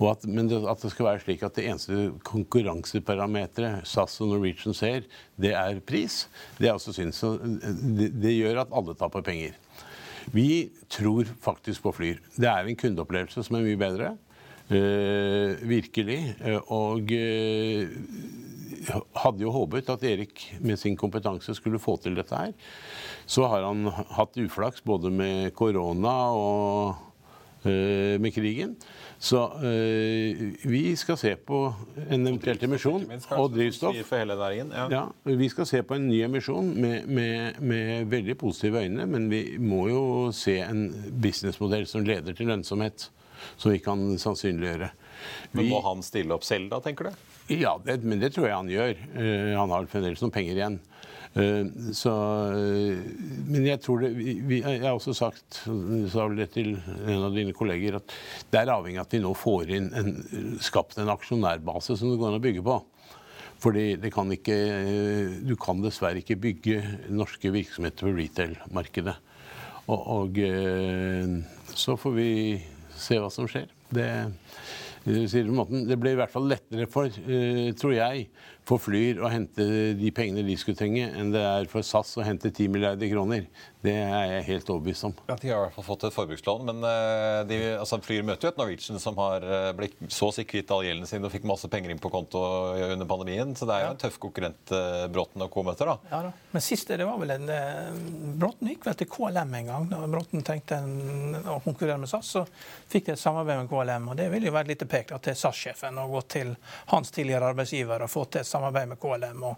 Og 0.01 0.11
at, 0.13 0.27
men 0.29 0.51
det, 0.51 0.61
at 0.81 0.89
det 0.89 0.95
skal 0.95 1.11
være 1.11 1.21
slik 1.23 1.43
at 1.45 1.57
det 1.59 1.67
eneste 1.69 2.11
konkurranseparameteret 2.25 3.85
SAS 3.89 4.17
og 4.25 4.33
Norwegian 4.33 4.77
ser, 4.77 5.05
det 5.37 5.53
er 5.53 5.83
pris, 5.85 6.25
det 6.57 6.73
synd. 6.81 7.13
Det, 7.99 8.09
det 8.17 8.33
gjør 8.39 8.65
at 8.65 8.73
alle 8.73 8.97
taper 8.97 9.25
penger. 9.27 9.59
Vi 10.33 10.71
tror 10.89 11.29
faktisk 11.43 11.85
på 11.85 11.93
Flyr. 11.93 12.21
Det 12.37 12.49
er 12.49 12.65
en 12.65 12.79
kundeopplevelse 12.79 13.45
som 13.45 13.59
er 13.59 13.67
mye 13.67 13.81
bedre. 13.81 14.15
Uh, 14.71 15.59
virkelig. 15.67 16.19
Eh, 16.47 16.61
og 16.71 17.11
uh, 17.11 17.89
hadde 19.19 19.43
jo 19.43 19.51
håpet 19.51 19.91
at 19.91 20.05
Erik 20.07 20.45
med 20.63 20.79
sin 20.79 20.95
kompetanse 20.97 21.57
skulle 21.59 21.81
få 21.83 21.97
til 21.99 22.15
dette 22.15 22.37
her. 22.37 22.55
Så 23.27 23.49
har 23.51 23.67
han 23.67 23.91
hatt 23.91 24.39
uflaks 24.39 24.85
både 24.87 25.11
med 25.11 25.51
korona 25.59 26.15
og 26.39 26.95
uh, 27.67 28.17
med 28.23 28.31
krigen. 28.37 28.77
Så 29.21 29.37
eh, 29.61 30.39
vi 30.65 30.97
skal 30.97 31.19
se 31.21 31.35
på 31.37 31.59
en 32.09 32.23
eventuell 32.27 32.63
emisjon 32.65 33.03
og 33.37 33.51
drivstoff. 33.53 33.93
Ja, 34.91 35.03
Vi 35.29 35.49
skal 35.53 35.67
se 35.69 35.83
på 35.85 35.95
en 35.99 36.07
ny 36.09 36.23
emisjon 36.25 36.71
med, 36.81 37.05
med, 37.07 37.61
med 37.61 38.07
veldig 38.09 38.39
positive 38.41 38.81
øyne, 38.87 39.05
men 39.07 39.29
vi 39.29 39.43
må 39.61 39.89
jo 39.91 40.05
se 40.33 40.57
en 40.65 40.87
businessmodell 41.21 41.85
som 41.87 42.05
leder 42.09 42.33
til 42.33 42.49
lønnsomhet, 42.49 43.11
som 43.57 43.73
vi 43.75 43.83
kan 43.85 44.07
sannsynliggjøre. 44.21 44.91
Men 45.53 45.69
må 45.69 45.81
han 45.85 46.05
stille 46.07 46.35
opp 46.37 46.47
selv, 46.47 46.71
da, 46.73 46.81
tenker 46.85 47.11
du? 47.11 47.27
ja, 47.59 47.75
det, 47.85 48.01
men 48.07 48.21
det 48.21 48.33
tror 48.35 48.47
jeg 48.47 48.57
han 48.57 48.71
gjør. 48.71 49.01
Eh, 49.19 49.51
han 49.59 49.73
har 49.75 49.89
fremdeles 49.91 50.23
noen 50.23 50.35
penger 50.35 50.59
igjen. 50.59 50.79
Eh, 51.35 51.67
så, 51.97 52.13
eh, 52.55 53.01
men 53.51 53.67
jeg 53.67 53.83
tror 53.85 54.03
det 54.03 54.11
vi, 54.17 54.33
vi, 54.43 54.57
Jeg 54.65 54.83
har 54.83 54.97
også 54.97 55.15
sagt 55.15 55.61
sa 56.11 56.25
vel 56.27 56.41
det 56.41 56.49
til 56.57 56.73
en 56.75 57.27
av 57.29 57.35
dine 57.35 57.55
kolleger, 57.57 57.99
at 58.01 58.15
det 58.51 58.63
er 58.63 58.73
avhengig 58.75 59.01
av 59.01 59.09
at 59.09 59.17
vi 59.17 59.23
nå 59.25 59.35
får 59.39 59.75
inn 59.77 59.91
en, 59.99 60.15
skapt 60.63 60.99
en 60.99 61.13
aksjonærbase 61.13 61.99
som 61.99 62.13
det 62.13 62.21
går 62.21 62.33
an 62.33 62.41
å 62.41 62.47
bygge 62.47 62.67
på. 62.67 62.79
Fordi 63.61 63.87
det 64.01 64.09
kan 64.15 64.31
ikke, 64.33 64.57
du 65.45 65.53
kan 65.61 65.83
dessverre 65.85 66.23
ikke 66.23 66.39
bygge 66.41 66.79
norske 67.13 67.51
virksomheter 67.53 68.07
på 68.07 68.15
retail-markedet. 68.17 69.19
Og, 69.93 70.07
og 70.15 70.39
så 71.77 71.97
får 72.01 72.15
vi 72.17 72.31
se 73.03 73.19
hva 73.21 73.31
som 73.33 73.49
skjer. 73.51 73.71
Det, 73.91 74.09
måten, 75.49 75.87
det 75.89 75.99
blir 76.01 76.15
i 76.15 76.21
hvert 76.21 76.33
fall 76.33 76.49
lettere 76.51 76.87
for, 76.91 77.09
eh, 77.09 77.71
tror 77.79 77.95
jeg, 77.97 78.29
for 78.71 78.83
Flyr 78.83 79.19
å 79.25 79.31
hente 79.33 79.65
de 79.99 80.13
pengene 80.15 80.45
de 80.47 80.57
skulle 80.59 80.79
trenge, 80.79 81.09
enn 81.19 81.33
det 81.35 81.43
er 81.43 81.69
for 81.71 81.87
SAS 81.87 82.15
å 82.21 82.25
hente 82.27 82.53
10 82.53 82.71
milliarder 82.73 83.11
kroner. 83.11 83.49
Det 83.81 83.95
er 83.97 84.35
jeg 84.35 84.45
helt 84.51 84.71
overbevist 84.75 85.07
om. 85.09 85.15
Ja, 85.27 85.37
De 85.41 85.49
har 85.49 85.57
i 85.57 85.65
hvert 85.65 85.77
fall 85.79 85.87
fått 85.87 86.05
et 86.05 86.15
forbrukslån, 86.15 86.67
men 86.69 86.85
eh, 86.85 87.39
de, 87.49 87.59
altså, 87.81 87.99
Flyr 88.05 88.27
møter 88.29 88.47
jo 88.47 88.53
et 88.53 88.61
Norwegian 88.61 89.01
som 89.01 89.17
har 89.21 89.45
eh, 89.47 89.71
blitt 89.77 89.97
så 90.13 90.29
å 90.29 90.35
si 90.37 90.45
kvitt 90.49 90.71
all 90.75 90.85
gjelden 90.85 91.09
sin 91.09 91.25
og 91.25 91.33
fikk 91.33 91.47
masse 91.49 91.69
penger 91.73 91.95
inn 91.95 92.03
på 92.03 92.13
konto 92.13 92.43
under 92.77 93.09
pandemien. 93.09 93.55
Så 93.57 93.69
det 93.69 93.79
er 93.79 93.87
jo 93.87 93.95
en 93.95 94.03
tøff 94.03 94.21
konkurrent 94.21 94.75
eh, 94.77 95.07
Bråten 95.11 95.47
og 95.47 95.51
co. 95.55 95.65
møter, 95.67 95.89
da. 95.89 96.13
Ja 96.13 96.21
da. 96.29 96.35
Men 96.53 96.65
sist 96.65 96.93
det 96.93 97.07
var 97.09 97.17
vel 97.23 97.35
en 97.39 97.49
Bråten 98.41 98.69
gikk 98.69 98.85
vel 98.91 98.99
til 99.01 99.11
KLM 99.11 99.57
en 99.63 99.73
gang. 99.73 99.89
Da 99.91 100.03
Bråten 100.13 100.45
tenkte 100.47 100.83
en, 100.83 101.41
å 101.41 101.59
konkurrere 101.65 102.03
med 102.05 102.13
SAS, 102.13 102.35
så 102.37 102.45
fikk 102.91 103.09
de 103.09 103.17
et 103.17 103.23
samarbeid 103.23 103.63
med 103.63 103.73
KLM. 103.73 104.13
og 104.13 104.21
Det 104.21 104.29
ville 104.35 104.51
jo 104.51 104.57
vært 104.59 104.75
litt 104.75 104.87
pek 104.91 105.17
til 105.25 105.41
SAS-sjefen 105.41 105.99
å 106.05 106.09
gå 106.13 106.23
til 106.37 106.53
hans 106.93 107.17
tidligere 107.17 107.55
arbeidsgiver 107.55 108.05
og 108.05 108.13
få 108.13 108.29
til 108.29 108.45
et 108.45 108.47
samarbeid 108.49 108.60
med 108.61 109.01
KLM. 109.01 109.43
og 109.43 109.57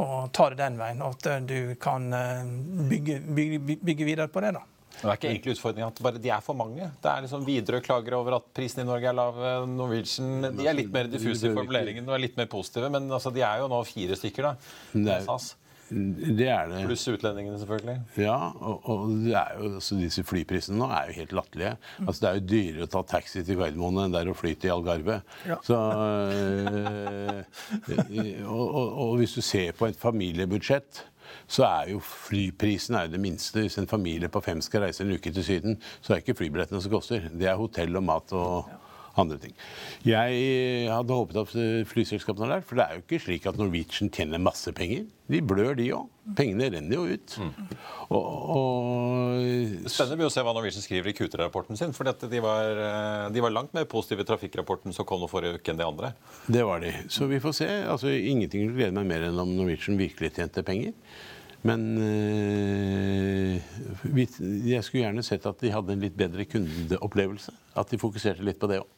og 0.00 0.30
ta 0.32 0.44
det 0.52 0.56
den 0.60 0.76
veien, 0.78 1.00
og 1.02 1.16
at 1.18 1.46
du 1.50 1.74
kan 1.82 2.12
eh, 2.14 2.44
bygge, 2.88 3.16
bygge, 3.26 3.76
bygge 3.84 4.04
videre 4.06 4.28
på 4.30 4.40
det. 4.40 4.52
da. 4.54 4.60
Det 5.00 5.02
er 5.02 5.16
ikke 5.16 5.28
egentlig 5.30 5.54
utfordringen 5.56 5.88
at 5.90 6.00
bare 6.02 6.20
de 6.22 6.30
er 6.30 6.40
for 6.40 6.54
mange. 6.54 6.86
Det 7.02 7.10
er 7.10 7.24
liksom 7.24 7.44
Widerøe 7.44 7.82
klager 7.84 8.14
over 8.14 8.36
at 8.38 8.46
prisen 8.54 8.84
i 8.84 8.86
Norge 8.86 9.08
er 9.10 9.16
lav. 9.18 9.34
eh, 9.42 9.66
Norwegian 9.66 10.46
de 10.56 10.66
er 10.70 10.74
litt 10.78 10.92
mer 10.94 11.10
diffuse 11.10 11.50
i 11.50 11.54
formuleringen 11.56 12.06
og 12.08 12.14
er 12.14 12.22
litt 12.22 12.36
mer 12.38 12.46
positive. 12.46 12.88
Men 12.94 13.10
altså, 13.10 13.32
de 13.34 13.42
er 13.42 13.58
jo 13.64 13.68
nå 13.68 13.82
fire 13.84 14.16
stykker, 14.16 14.42
da. 14.42 14.54
Det 14.94 15.08
er- 15.18 15.26
SAS. 15.26 15.56
Det 15.90 16.46
er 16.46 16.68
det. 16.70 16.84
Pluss 16.86 17.06
utlendingene, 17.10 17.58
selvfølgelig. 17.58 17.96
Ja, 18.22 18.36
og, 18.54 18.88
og 18.90 19.14
det 19.24 19.34
er 19.34 19.56
jo, 19.58 19.72
altså 19.80 19.98
disse 19.98 20.24
flyprisene 20.26 20.78
nå 20.78 20.86
er 20.94 21.10
jo 21.10 21.16
helt 21.18 21.34
latterlige. 21.34 21.72
Altså, 22.06 22.18
det 22.22 22.28
er 22.30 22.38
jo 22.38 22.46
dyrere 22.52 22.86
å 22.86 22.90
ta 22.94 23.04
taxi 23.16 23.42
til 23.46 23.58
Gardermoen 23.58 24.04
enn 24.04 24.14
det 24.14 24.22
er 24.22 24.30
å 24.30 24.36
fly 24.38 24.54
til 24.60 24.74
Algarve. 24.76 25.20
Ja. 25.48 25.58
Så, 25.66 25.78
øh, 26.78 27.40
og, 28.46 28.66
og, 28.66 28.86
og 29.06 29.16
hvis 29.20 29.34
du 29.34 29.42
ser 29.44 29.74
på 29.78 29.90
et 29.90 29.98
familiebudsjett, 29.98 31.04
så 31.50 31.66
er 31.66 31.90
jo 31.92 32.00
flyprisen 32.02 32.96
er 32.98 33.08
jo 33.08 33.14
det 33.16 33.22
minste. 33.22 33.64
Hvis 33.64 33.78
en 33.78 33.90
familie 33.90 34.30
på 34.30 34.42
fem 34.44 34.62
skal 34.62 34.86
reise 34.86 35.04
en 35.04 35.14
uke 35.14 35.32
til 35.34 35.46
Syden, 35.46 35.80
så 36.00 36.14
er 36.14 36.22
ikke 36.22 36.38
flybillettene 36.38 36.82
som 36.82 36.94
koster. 36.94 37.26
Det 37.34 37.50
er 37.50 37.58
hotell 37.58 37.98
og 37.98 38.06
mat 38.06 38.34
og 38.36 38.70
andre 39.22 39.38
ting. 39.42 39.54
Jeg 40.06 40.90
hadde 40.90 41.16
håpet 41.16 41.40
at 41.42 41.54
flyselskapene 41.90 42.46
var 42.46 42.54
lært, 42.56 42.68
for 42.68 42.80
det 42.80 42.86
er 42.86 42.98
jo 42.98 43.04
ikke 43.04 43.22
slik 43.26 43.48
at 43.50 43.58
Norwegian 43.60 44.12
tjener 44.14 44.42
masse 44.42 44.72
penger. 44.76 45.06
De 45.30 45.40
blør, 45.46 45.76
de 45.78 45.86
òg. 45.94 46.08
Pengene 46.38 46.68
renner 46.74 46.96
jo 46.96 47.16
ut. 47.16 47.34
Og, 48.10 48.24
og 48.54 49.88
Spennende 49.90 50.18
blir 50.18 50.28
å 50.28 50.32
se 50.32 50.42
hva 50.46 50.54
Norwegian 50.54 50.84
skriver 50.84 51.10
i 51.10 51.14
Q3-rapporten 51.16 51.78
sin. 51.78 51.94
for 51.94 52.06
de 52.10 52.42
var, 52.42 52.82
eh, 52.86 53.26
de 53.34 53.42
var 53.44 53.54
langt 53.54 53.74
mer 53.74 53.86
positive 53.90 54.24
i 54.24 54.28
trafikkrapporten 54.28 54.94
som 54.94 55.06
kom 55.06 55.22
nå 55.22 55.30
forrige 55.30 55.60
uke, 55.60 55.70
enn 55.72 55.80
de 55.80 55.86
andre. 55.86 56.12
Det 56.46 56.64
var 56.66 56.82
de. 56.82 56.94
Så 57.08 57.28
vi 57.30 57.42
får 57.42 57.58
se. 57.62 57.68
Altså, 57.86 58.10
ingenting 58.10 58.72
gleder 58.74 58.96
meg 58.98 59.10
mer 59.10 59.28
enn 59.28 59.38
om 59.38 59.54
Norwegian 59.56 60.00
virkelig 60.00 60.34
tjente 60.38 60.66
penger. 60.66 60.96
Men 61.62 61.98
øh, 62.00 63.60
jeg 64.66 64.84
skulle 64.84 65.04
gjerne 65.04 65.24
sett 65.26 65.44
at 65.46 65.60
de 65.60 65.72
hadde 65.74 65.92
en 65.92 66.06
litt 66.06 66.16
bedre 66.16 66.46
kundeopplevelse. 66.48 67.52
At 67.76 67.92
de 67.92 68.00
fokuserte 68.00 68.46
litt 68.46 68.60
på 68.60 68.70
det 68.70 68.80
òg. 68.80 68.88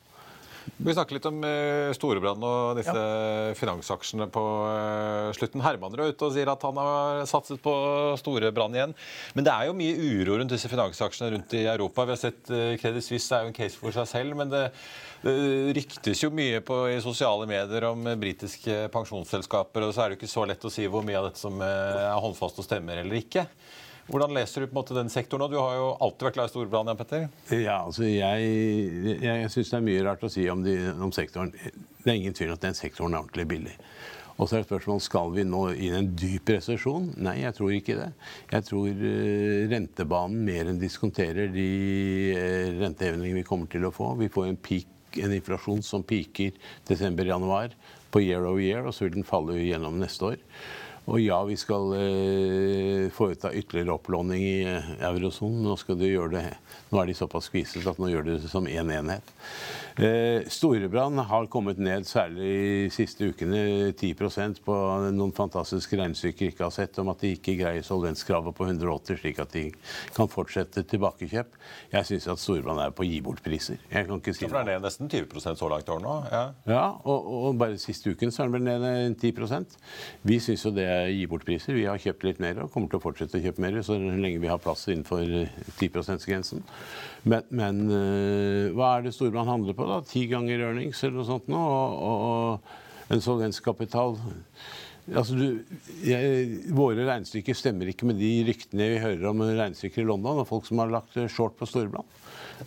Vi 0.83 0.95
snakker 0.95 1.17
litt 1.17 1.29
om 1.29 1.39
uh, 1.45 1.93
Storebrand 1.97 2.43
og 2.47 2.79
disse 2.79 3.05
finansaksjene 3.59 4.27
på 4.33 4.43
eh, 4.69 5.29
slutten. 5.37 5.63
Herman 5.65 5.95
er 5.95 6.13
ute 6.13 6.27
og 6.27 6.35
sier 6.35 6.51
at 6.51 6.65
han 6.67 6.79
har 6.81 7.23
satset 7.31 7.61
på 7.63 7.73
Storebrand 8.21 8.79
igjen. 8.79 8.95
Men 9.37 9.47
det 9.47 9.55
er 9.55 9.69
jo 9.69 9.77
mye 9.79 9.95
uro 9.97 10.39
rundt 10.41 10.55
disse 10.55 10.71
finansaksjene 10.71 11.33
rundt 11.37 11.57
i 11.59 11.65
Europa. 11.67 12.07
Vi 12.09 12.15
har 12.15 12.21
sett 12.21 12.53
uh, 12.53 12.75
Credit 12.83 13.07
Suisse 13.07 13.35
er 13.35 13.47
jo 13.47 13.53
en 13.53 13.57
case 13.57 13.79
for 13.79 13.95
seg 13.95 14.09
selv, 14.11 14.39
men 14.39 14.53
det, 14.53 14.65
det 15.23 15.37
ryktes 15.77 16.25
jo 16.25 16.33
mye 16.35 16.63
på, 16.67 16.79
i 16.91 17.01
sosiale 17.05 17.47
medier 17.51 17.87
om 17.91 18.07
eh, 18.11 18.19
britiske 18.19 18.89
pensjonsselskaper, 18.95 19.87
og 19.87 19.95
så 19.95 20.05
er 20.05 20.11
det 20.11 20.17
jo 20.17 20.23
ikke 20.23 20.35
så 20.35 20.47
lett 20.49 20.67
å 20.67 20.73
si 20.73 20.89
hvor 20.91 21.07
mye 21.07 21.21
av 21.21 21.31
dette 21.31 21.43
som 21.43 21.63
eh, 21.63 22.03
er 22.09 22.23
håndfast 22.25 22.59
og 22.59 22.67
stemmer 22.67 23.03
eller 23.03 23.21
ikke. 23.21 23.47
Hvordan 24.09 24.35
leser 24.35 24.65
du 24.65 24.67
på 24.67 24.75
en 24.75 24.81
måte 24.81 24.97
den 24.97 25.11
sektoren? 25.13 25.45
nå? 25.45 25.51
Du 25.53 25.61
har 25.61 25.77
jo 25.79 25.91
alltid 26.03 26.27
vært 26.27 26.39
glad 26.39 26.49
i 26.49 26.53
Storbritannia, 26.53 26.97
Petter. 26.99 27.29
Ja, 27.55 27.77
altså 27.85 28.09
jeg, 28.09 28.49
jeg, 29.23 29.51
syns 29.55 29.71
det 29.71 29.79
er 29.79 29.85
mye 29.87 30.07
rart 30.09 30.25
å 30.27 30.31
si 30.33 30.49
om, 30.51 30.65
de, 30.67 30.75
om 30.99 31.13
sektoren. 31.15 31.53
Det 31.53 32.11
er 32.11 32.19
ingen 32.19 32.35
tvil 32.37 32.51
om 32.51 32.59
at 32.59 32.67
den 32.67 32.79
sektoren 32.79 33.15
er 33.15 33.23
ordentlig 33.23 33.47
billig. 33.53 33.77
Og 34.41 34.49
så 34.49 34.59
er 34.59 34.65
spørsmålet 34.67 35.05
skal 35.05 35.31
vi 35.37 35.45
nå 35.47 35.61
inn 35.75 35.83
i 35.95 35.99
en 36.01 36.11
dyp 36.19 36.51
resesjon. 36.55 37.11
Nei, 37.23 37.37
jeg 37.45 37.55
tror 37.55 37.75
ikke 37.77 37.99
det. 38.01 38.09
Jeg 38.51 38.67
tror 38.67 38.89
uh, 39.05 39.59
rentebanen 39.71 40.47
mer 40.49 40.71
enn 40.73 40.81
diskonterer 40.81 41.53
de 41.53 41.69
uh, 42.35 42.81
rentehevingene 42.81 43.43
vi 43.43 43.47
kommer 43.47 43.71
til 43.71 43.87
å 43.87 43.93
få. 43.95 44.15
Vi 44.19 44.33
får 44.33 44.51
en 44.51 44.59
peak 44.59 44.89
en 45.21 45.35
inflasjon 45.37 45.83
som 45.85 46.05
piker 46.09 46.55
desember-januar 46.89 47.75
på 48.13 48.23
year 48.25 48.47
over 48.49 48.63
year, 48.65 48.87
og 48.87 48.95
så 48.97 49.05
vil 49.05 49.19
den 49.19 49.29
falle 49.29 49.59
gjennom 49.61 49.99
neste 50.01 50.33
år. 50.33 50.41
Og 51.11 51.19
ja, 51.19 51.41
vi 51.45 51.57
skal 51.59 51.95
eh, 51.99 53.09
foreta 53.15 53.51
ytterligere 53.51 53.97
opplåning 53.97 54.43
i 54.47 54.59
eh, 54.71 54.91
eurosonen. 55.09 55.65
Nå 55.67 55.75
skal 55.81 55.99
de 55.99 56.13
gjøre 56.13 56.37
det. 56.37 56.45
Nå 56.93 57.01
er 57.01 57.11
de 57.11 57.17
såpass 57.19 57.49
skviset 57.51 57.87
at 57.91 57.99
nå 57.99 58.11
gjør 58.13 58.29
de 58.29 58.37
det 58.39 58.51
som 58.53 58.69
én 58.71 58.85
en 58.85 58.93
enhet. 59.01 59.33
Eh, 59.99 60.47
Storebrand 60.49 61.19
har 61.29 61.47
kommet 61.53 61.79
ned, 61.83 62.07
særlig 62.09 62.53
de 62.87 62.91
siste 62.95 63.27
ukene, 63.29 63.93
10% 63.93 64.63
på 64.65 64.77
noen 65.13 65.35
fantastiske 65.37 65.99
regnestykker 65.99 66.53
ikke 66.53 66.65
har 66.65 66.73
sett, 66.73 66.97
om 67.03 67.11
at 67.13 67.21
de 67.21 67.35
ikke 67.37 67.59
greier 67.59 67.85
solvenskravet 67.85 68.57
på 68.57 68.69
180, 68.71 69.21
slik 69.21 69.43
at 69.43 69.53
de 69.53 69.67
kan 70.17 70.31
fortsette 70.33 70.87
tilbakekjøp. 70.89 71.59
Jeg 71.93 72.09
syns 72.09 72.31
at 72.33 72.41
Storebrand 72.41 72.81
er 72.87 72.95
på 72.95 73.09
gi 73.09 73.19
bort-priser. 73.25 73.83
Jeg 73.91 74.09
kan 74.09 74.23
ikke 74.23 74.37
si 74.37 74.47
For 74.47 74.63
er 74.63 74.71
ned 74.71 74.87
nesten 74.87 75.11
20 75.13 75.59
så 75.59 75.69
langt 75.69 75.91
i 75.91 75.95
år 75.97 76.03
nå? 76.07 76.17
Ja. 76.31 76.45
Ja, 76.71 76.87
og, 77.03 77.29
og 77.51 77.61
bare 77.61 77.81
siste 77.83 78.15
uken 78.15 78.33
så 78.33 78.47
er 78.47 78.53
den 78.53 78.57
vel 78.63 78.81
ned 78.81 79.19
10 79.21 79.35
Vi 80.23 80.41
syns 80.41 80.65
jo 80.65 80.73
det 80.73 80.92
gi 81.13 81.27
bort-priser. 81.31 81.77
Vi 81.77 81.87
har 81.89 82.01
kjøpt 82.03 82.27
litt 82.27 82.43
mer 82.43 82.63
og 82.63 82.71
kommer 82.75 82.93
til 82.93 83.01
å 83.01 83.05
fortsette 83.05 83.41
å 83.41 83.45
kjøpe 83.45 83.65
mer 83.65 83.81
så 83.87 83.97
lenge 83.99 84.43
vi 84.43 84.51
har 84.51 84.61
plass 84.63 84.87
innenfor 84.93 85.25
10 85.25 85.91
%-grensen. 85.91 86.63
Men, 87.23 87.49
men 87.51 87.83
øh, 87.89 88.71
hva 88.77 88.97
er 88.97 89.07
det 89.07 89.15
Storebrand 89.17 89.51
handler 89.53 89.77
på? 89.79 89.89
da? 89.89 90.01
Ti 90.07 90.27
ganger 90.31 90.69
earnings 90.69 91.03
eller 91.03 91.21
noe 91.21 91.29
sånt 91.29 91.51
nå? 91.53 91.61
Og, 91.61 92.25
og 92.31 93.13
en 93.13 93.25
solvenskapital 93.25 94.17
Altså, 95.11 95.35
du, 95.35 95.79
jeg, 96.07 96.45
våre 96.71 97.03
regnestykker 97.09 97.57
stemmer 97.59 97.89
ikke 97.91 98.07
med 98.07 98.21
de 98.23 98.31
ryktene 98.47 98.87
vi 98.93 99.01
hører 99.03 99.25
om 99.33 99.43
regnestykker 99.43 100.05
i 100.05 100.07
London 100.07 100.39
og 100.45 100.47
folk 100.47 100.69
som 100.69 100.79
har 100.79 100.93
lagt 100.93 101.19
short 101.35 101.57
på 101.59 101.67
Storebrand. 101.67 102.07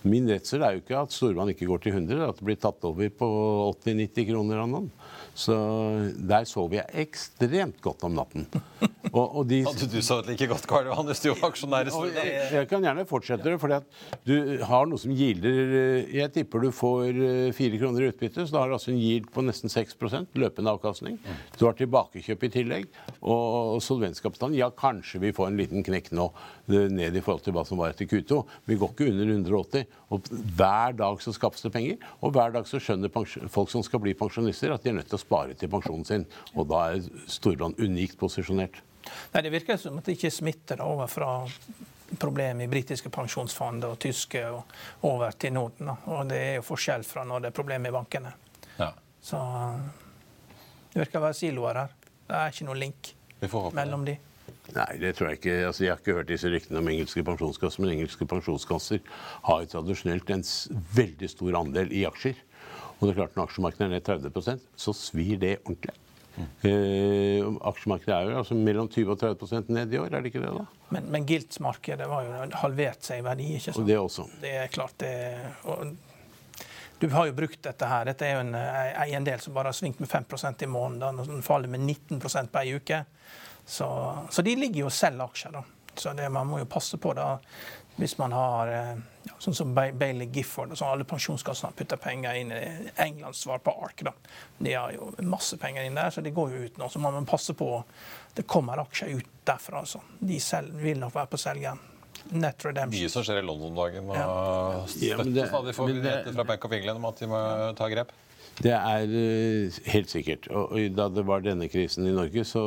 Min 0.03 0.27
redsel 0.29 0.65
er 0.65 0.75
jo 0.75 0.84
ikke 0.84 0.99
at 0.99 1.15
Storebrand 1.15 1.53
ikke 1.53 1.69
går 1.69 1.84
til 1.86 1.95
100, 1.95 2.25
at 2.27 2.39
det 2.39 2.47
blir 2.49 2.60
tatt 2.60 2.84
over 2.88 3.12
på 3.21 3.29
80-90 3.86 4.29
kroner 4.31 4.63
av 4.63 4.71
noen. 4.71 4.89
Så 5.36 5.55
der 6.15 6.45
sover 6.47 6.79
jeg 6.79 7.08
ekstremt 7.08 7.81
godt 7.84 8.05
om 8.08 8.13
natten. 8.15 8.45
Og, 9.12 9.23
og 9.41 9.43
de... 9.49 9.62
Hadde 9.67 9.88
du 9.91 9.99
sovet 10.03 10.29
like 10.31 10.47
godt, 10.47 10.65
Karl 10.67 10.88
Johannes, 10.89 11.21
du 11.23 11.29
var 11.34 11.49
aksjonær 11.49 11.88
i 11.88 11.91
Storbritannien? 11.93 12.53
Jeg, 12.55 12.67
kan 12.71 12.84
gjerne 12.88 13.05
fortsette 13.08 13.47
det, 13.47 13.60
for 13.62 13.75
du 14.27 14.63
har 14.67 14.88
noe 14.89 14.99
som 14.99 15.13
gilder 15.15 15.60
Jeg 16.12 16.31
tipper 16.36 16.65
du 16.65 16.69
får 16.75 17.12
eh, 17.12 17.49
fire 17.55 17.79
kroner 17.81 18.05
i 18.05 18.10
utbytte, 18.12 18.45
så 18.45 18.55
da 18.55 18.63
har 18.63 18.71
du 18.71 18.77
altså 18.77 18.93
en 18.93 19.01
gild 19.01 19.27
på 19.31 19.43
nesten 19.45 19.71
6% 19.71 20.39
løpende 20.39 20.73
avkastning. 20.75 21.19
Du 21.60 21.65
har 21.67 21.77
tilbakekjøp 21.79 22.47
i 22.47 22.51
tillegg. 22.58 22.89
Og 23.21 23.79
solvenskapitalen 23.84 24.58
Ja, 24.60 24.71
kanskje 24.71 25.21
vi 25.23 25.34
får 25.36 25.51
en 25.51 25.60
liten 25.60 25.86
knekk 25.86 26.12
nå 26.15 26.29
eh, 26.71 26.88
ned 26.91 27.15
i 27.15 27.23
forhold 27.23 27.43
til 27.45 27.55
hva 27.55 27.65
som 27.67 27.79
var 27.81 27.91
etter 27.91 28.10
Q2. 28.10 28.41
Vi 28.71 28.79
går 28.79 28.95
ikke 28.95 29.12
under 29.12 29.36
180. 29.36 29.84
Og 30.13 30.27
hver 30.57 30.95
dag 30.97 31.21
så 31.23 31.33
skapes 31.35 31.65
det 31.65 31.71
penger, 31.73 31.97
og 32.21 32.35
hver 32.35 32.53
dag 32.55 32.67
så 32.69 32.81
skjønner 32.81 33.11
folk 33.11 33.71
som 33.71 33.83
skal 33.85 34.01
bli 34.03 34.15
pensjonister, 34.17 34.73
at 34.73 34.83
de 34.83 34.91
er 34.91 34.99
nødt 34.99 35.09
til 35.11 35.19
å 35.19 35.23
spare 35.23 35.57
til 35.57 35.71
pensjonen 35.71 36.05
sin. 36.07 36.27
Og 36.55 36.69
da 36.71 36.85
er 36.91 37.09
Storbrann 37.31 37.77
unikt 37.79 38.19
posisjonert. 38.21 38.81
Nei, 39.33 39.41
Det 39.41 39.51
virker 39.53 39.77
som 39.77 39.99
at 39.99 40.07
det 40.07 40.17
ikke 40.17 40.33
smitter 40.33 40.81
over 40.81 41.07
fra 41.11 41.33
problemet 42.19 42.65
i 42.65 42.71
britiske 42.71 43.09
pensjonsfond 43.09 43.85
og 43.87 43.97
tyske 44.01 44.41
og 44.49 45.07
over 45.09 45.31
til 45.37 45.53
Norden. 45.53 45.91
Og 46.05 46.29
det 46.29 46.41
er 46.41 46.55
jo 46.59 46.65
forskjell 46.65 47.05
fra 47.05 47.25
når 47.27 47.45
det 47.45 47.51
er 47.51 47.57
problemer 47.57 47.91
i 47.91 47.95
bankene. 47.95 48.33
Ja. 48.79 48.91
Så 49.21 49.41
det 50.93 51.01
virker 51.03 51.19
å 51.19 51.27
være 51.27 51.37
siloer 51.37 51.81
her. 51.81 51.95
Det 52.25 52.37
er 52.39 52.53
ikke 52.53 52.69
noen 52.69 52.81
link 52.81 53.11
mellom 53.75 54.05
de. 54.07 54.17
Nei, 54.73 54.95
det 55.01 55.13
tror 55.17 55.30
jeg 55.30 55.39
ikke. 55.39 55.56
Altså, 55.67 55.84
jeg 55.86 55.93
har 55.93 56.01
ikke 56.01 56.17
hørt 56.17 56.32
disse 56.32 56.49
ryktene 56.49 56.82
om 56.82 56.89
engelske 56.89 57.23
pensjonskasser, 57.28 57.84
men 57.84 57.93
engelske 57.93 58.25
pensjonskasser 58.30 59.04
har 59.45 59.62
jo 59.62 59.71
tradisjonelt 59.75 60.32
en 60.34 60.45
veldig 60.95 61.30
stor 61.32 61.60
andel 61.62 61.93
i 61.93 62.06
aksjer. 62.10 62.39
Og 62.95 63.06
det 63.06 63.13
er 63.13 63.19
klart 63.19 63.38
Når 63.38 63.49
aksjemarkedet 63.49 63.86
er 63.86 63.93
ned 63.93 64.08
30% 64.08 64.65
så 64.80 64.95
svir 64.95 65.38
det 65.41 65.58
ordentlig. 65.65 65.93
Mm. 66.36 66.47
Eh, 66.67 67.45
aksjemarkedet 67.69 68.15
er 68.15 68.32
jo 68.32 68.39
altså 68.41 68.58
mellom 68.60 68.89
20 68.91 69.13
og 69.13 69.21
30% 69.21 69.69
ned 69.71 69.93
i 69.93 69.99
år, 70.01 70.10
er 70.10 70.23
det 70.23 70.34
ikke 70.34 70.41
det? 70.43 70.51
da? 70.58 70.65
Men, 70.95 71.08
men 71.13 71.28
giltsmarkedet 71.30 72.10
var 72.12 72.25
jo 72.25 72.49
halvert 72.63 73.08
seg 73.08 73.21
i 73.21 73.25
verdi, 73.25 73.54
ikke 73.56 73.69
sant? 73.69 73.80
Og 73.84 73.88
det 73.88 74.01
også. 74.01 74.28
Det 74.41 74.51
er 74.63 74.73
klart 74.73 74.97
det 75.04 75.13
og 75.63 75.95
Du 76.99 77.10
har 77.12 77.28
jo 77.28 77.36
brukt 77.36 77.60
dette 77.63 77.88
her. 77.88 78.06
Dette 78.08 78.25
er 78.25 78.38
jo 78.38 78.43
en 78.45 78.56
eiendel 78.56 79.41
som 79.43 79.54
bare 79.56 79.71
har 79.71 79.75
svingt 79.75 79.99
med 79.99 80.10
5% 80.10 80.63
i 80.63 80.69
måneden. 80.71 81.19
Den 81.28 81.43
faller 81.43 81.67
med 81.71 81.84
19 81.84 82.21
på 82.23 82.62
ei 82.62 82.75
uke. 82.80 83.01
Så, 83.65 83.88
så, 84.32 84.41
de 84.45 84.56
ligger 84.56 84.86
jo 84.86 84.91
og 84.91 84.93
selger 84.93 85.25
aksjer, 85.25 85.56
da. 85.58 85.63
Så 85.95 86.13
det, 86.13 86.28
man 86.30 86.47
må 86.47 86.60
jo 86.62 86.67
passe 86.69 86.99
på 87.01 87.13
da 87.15 87.38
hvis 87.95 88.17
man 88.19 88.34
har 88.36 88.67
ja, 89.23 89.36
sånn 89.39 89.56
som 89.56 89.71
Bailey 89.75 90.28
Gifford 90.28 90.73
og 90.73 90.80
sånn, 90.80 90.91
alle 90.91 91.08
pensjonskassene 91.08 91.71
putter 91.80 91.99
penger 92.01 92.36
inn 92.41 92.51
i 92.51 92.62
Englands 92.99 93.45
svar 93.45 93.62
på 93.63 93.71
ARK. 93.71 94.04
da. 94.04 94.12
De 94.58 94.73
har 94.75 94.91
jo 94.91 95.13
masse 95.23 95.56
penger 95.62 95.88
inn 95.88 95.95
der, 95.95 96.12
så 96.12 96.23
det 96.25 96.36
går 96.36 96.51
jo 96.51 96.65
ut 96.67 96.80
nå. 96.82 96.89
Så 96.91 96.99
man 96.99 97.15
må 97.15 97.23
passe 97.30 97.56
på 97.56 97.69
det 98.36 98.43
kommer 98.51 98.84
aksjer 98.84 99.15
ut 99.15 99.30
derfra. 99.47 99.86
altså. 99.86 100.04
De 100.19 100.39
selv, 100.43 100.75
vil 100.84 100.99
nok 100.99 101.15
være 101.15 101.32
på 101.32 101.39
selgeren. 101.39 101.80
Net 102.36 102.65
redemption. 102.65 102.99
Mye 102.99 103.13
som 103.13 103.23
skjer 103.23 103.39
i 103.39 103.45
London 103.45 103.75
dagen. 103.78 104.12
og 104.12 104.17
ja. 104.17 104.84
støtter 104.91 105.47
stadig 105.47 105.75
får 105.78 105.91
nyheter 105.93 106.36
fra 106.36 106.47
Bank 106.51 106.67
of 106.67 106.75
England 106.75 106.99
om 106.99 107.10
at 107.12 107.21
de 107.21 107.32
må 107.32 107.41
ta 107.80 107.89
grep. 107.91 108.12
Det 108.61 108.71
er 108.71 109.11
uh, 109.11 109.79
helt 109.91 110.11
sikkert. 110.11 110.47
Og, 110.47 110.77
Da 110.95 111.09
det 111.11 111.25
var 111.27 111.43
denne 111.43 111.67
krisen 111.71 112.07
i 112.07 112.15
Norge, 112.15 112.45
så 112.47 112.63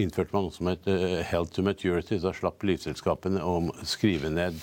innførte 0.00 0.32
man 0.32 0.48
noe 0.48 0.54
som 0.54 0.70
het 0.70 0.88
health 0.88 1.30
held 1.32 1.54
to 1.56 1.64
maturity. 1.66 2.20
Da 2.22 2.32
slapp 2.32 2.64
livselskapene 2.64 3.44
å 3.44 3.60
skrive 3.84 4.32
ned 4.32 4.58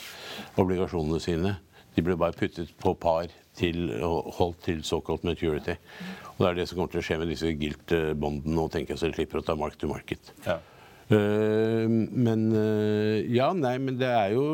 obligasjonene 0.62 1.22
sine. 1.22 1.58
De 1.96 2.04
ble 2.04 2.18
bare 2.20 2.36
puttet 2.36 2.74
på 2.82 2.96
par 3.00 3.30
til, 3.56 3.88
holdt 4.02 4.66
til 4.68 4.84
såkalt 4.84 5.24
maturity. 5.24 5.78
Og 6.36 6.44
Det 6.44 6.50
er 6.50 6.58
det 6.58 6.68
som 6.68 6.80
kommer 6.80 6.92
til 6.92 7.04
å 7.04 7.08
skje 7.08 7.20
med 7.22 7.32
disse 7.32 7.52
gilt-bondene. 7.56 8.58
Og 8.60 8.72
tenker 8.74 8.96
jeg 8.96 9.04
så 9.04 9.12
slipper 9.14 9.40
å 9.40 9.46
ta 9.46 9.56
mark 9.56 9.78
to 9.80 9.88
market. 9.88 10.34
Ja. 10.48 10.60
Eh, 11.06 11.86
men 11.88 12.46
eh, 12.58 13.26
ja, 13.36 13.52
nei, 13.54 13.76
men 13.82 13.98
det 14.00 14.10
er 14.10 14.34
jo 14.34 14.46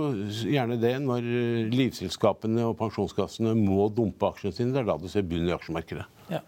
gjerne 0.51 0.75
det 0.81 0.97
når 0.99 1.27
livselskapene 1.71 2.65
og 2.67 2.75
pensjonskassene 2.81 3.53
må 3.55 3.87
dumpe 3.95 4.33
aksjene 4.33 4.55
sine. 4.57 4.73
Det 4.75 4.81
er 4.83 4.89
da 4.89 4.97
du 4.99 5.07
ser 5.11 5.27
bunn 5.27 5.47
i 5.47 5.55
aksjemarkedet. 5.55 6.07
Ja. 6.33 6.41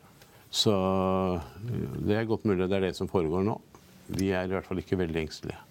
Så 0.53 0.73
eh, 0.73 1.99
det 2.03 2.19
er 2.19 2.27
godt 2.29 2.47
mulig 2.49 2.67
det 2.67 2.79
er 2.79 2.89
det 2.89 2.97
som 2.99 3.11
foregår 3.11 3.45
nå. 3.47 3.59
Vi 4.11 4.33
er 4.35 4.49
i 4.49 4.53
hvert 4.53 4.67
fall 4.67 4.83
ikke 4.83 4.99
veldig 4.99 5.23
engstelige. 5.23 5.61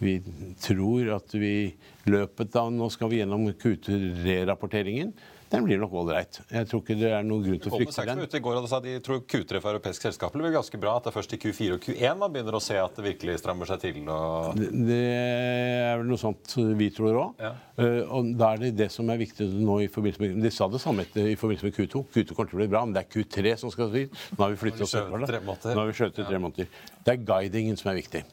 Vi 0.00 0.16
tror 0.64 1.12
at 1.18 1.34
vi 1.36 1.74
løpet 2.08 2.54
av 2.56 2.70
Nå 2.72 2.88
skal 2.90 3.10
vi 3.12 3.18
gjennom 3.20 3.50
Q3-rapporteringen 3.52 5.12
den 5.50 5.64
blir 5.66 5.80
nok 5.82 5.94
ålreit. 5.98 6.38
Jeg 6.46 6.66
tror 6.70 6.82
ikke 6.84 6.94
det 7.00 7.08
er 7.10 7.24
noen 7.26 7.42
grunn 7.42 7.60
til 7.62 7.72
å 7.72 7.78
frykte 7.80 8.04
den. 8.06 8.22
Ute 8.22 8.38
i 8.38 8.42
går 8.44 8.58
sa 8.70 8.78
De 8.84 8.92
tror 9.02 9.22
Q3 9.26 9.58
for 9.58 9.72
europeiske 9.72 10.06
selskaper 10.06 10.38
blir 10.38 10.54
ganske 10.54 10.78
bra. 10.78 10.94
At 11.00 11.08
det 11.08 11.10
er 11.10 11.16
først 11.16 11.34
i 11.34 11.40
Q4 11.42 11.74
og 11.74 11.86
Q1 11.88 12.20
man 12.20 12.34
begynner 12.34 12.54
å 12.54 12.62
se 12.62 12.78
at 12.78 12.94
det 12.94 13.06
virkelig 13.08 13.40
strammer 13.42 13.66
seg 13.66 13.82
til. 13.82 13.98
Og... 14.06 14.54
Det, 14.60 14.70
det, 14.86 15.00
er 15.00 15.98
vel 15.98 16.10
noe 16.12 16.22
sånt 16.22 16.54
vi 16.78 16.90
tror 16.94 17.18
òg. 17.24 17.42
Ja. 17.42 17.52
Uh, 17.80 18.00
og 18.20 18.32
da 18.38 18.54
er 18.54 18.64
det 18.64 18.72
det 18.78 18.90
som 18.94 19.10
er 19.10 19.18
viktig 19.20 19.48
nå 19.58 19.80
i 19.82 19.90
forbindelse 19.90 20.22
med 20.22 20.42
De 20.46 20.54
sa 20.54 20.70
det 20.70 20.82
samme 20.82 21.08
i 21.10 21.36
forbindelse 21.40 21.66
med 21.66 21.78
Q2. 21.80 22.06
Q2 22.14 22.36
kommer 22.36 22.52
til 22.52 22.60
å 22.60 22.62
bli 22.62 22.70
bra, 22.70 22.86
men 22.86 22.94
det 22.94 23.06
er 23.06 23.12
Q3 23.18 23.56
som 23.64 23.74
skal 23.74 23.90
til. 23.94 24.10
Nå 24.36 24.44
har 24.44 24.54
vi 24.54 24.60
flyttet 24.60 24.86
oss 24.86 24.98
over 25.02 25.26
det. 25.26 25.42
Nå 25.42 25.80
har 25.80 25.90
vi 25.90 25.98
skjøvet 25.98 26.20
til 26.20 26.30
tre 26.30 26.44
måneder. 26.46 26.84
Det 27.02 27.16
er 27.16 27.24
guidingen 27.26 27.80
som 27.80 27.90
er 27.90 28.04
viktig 28.04 28.28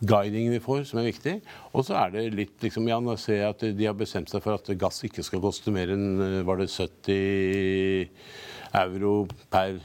guidingen 0.00 0.54
vi 0.56 0.62
får, 0.62 0.84
som 0.90 1.00
er 1.00 1.08
viktig. 1.10 1.36
Og 1.72 1.86
så 1.86 1.98
er 2.00 2.14
det 2.14 2.24
litt 2.36 2.64
liksom, 2.64 2.88
ja, 2.90 2.98
Nå 3.02 3.16
ser 3.20 3.42
jeg 3.42 3.54
at 3.54 3.66
de 3.78 3.88
har 3.88 3.96
bestemt 3.98 4.30
seg 4.32 4.42
for 4.44 4.58
at 4.58 4.72
gass 4.80 5.02
ikke 5.06 5.24
skal 5.26 5.42
koste 5.44 5.74
mer 5.74 5.92
enn 5.94 6.08
eh, 6.24 6.40
var 6.46 6.60
det 6.60 6.70
70 6.72 8.08
euro 8.78 9.14
per 9.52 9.78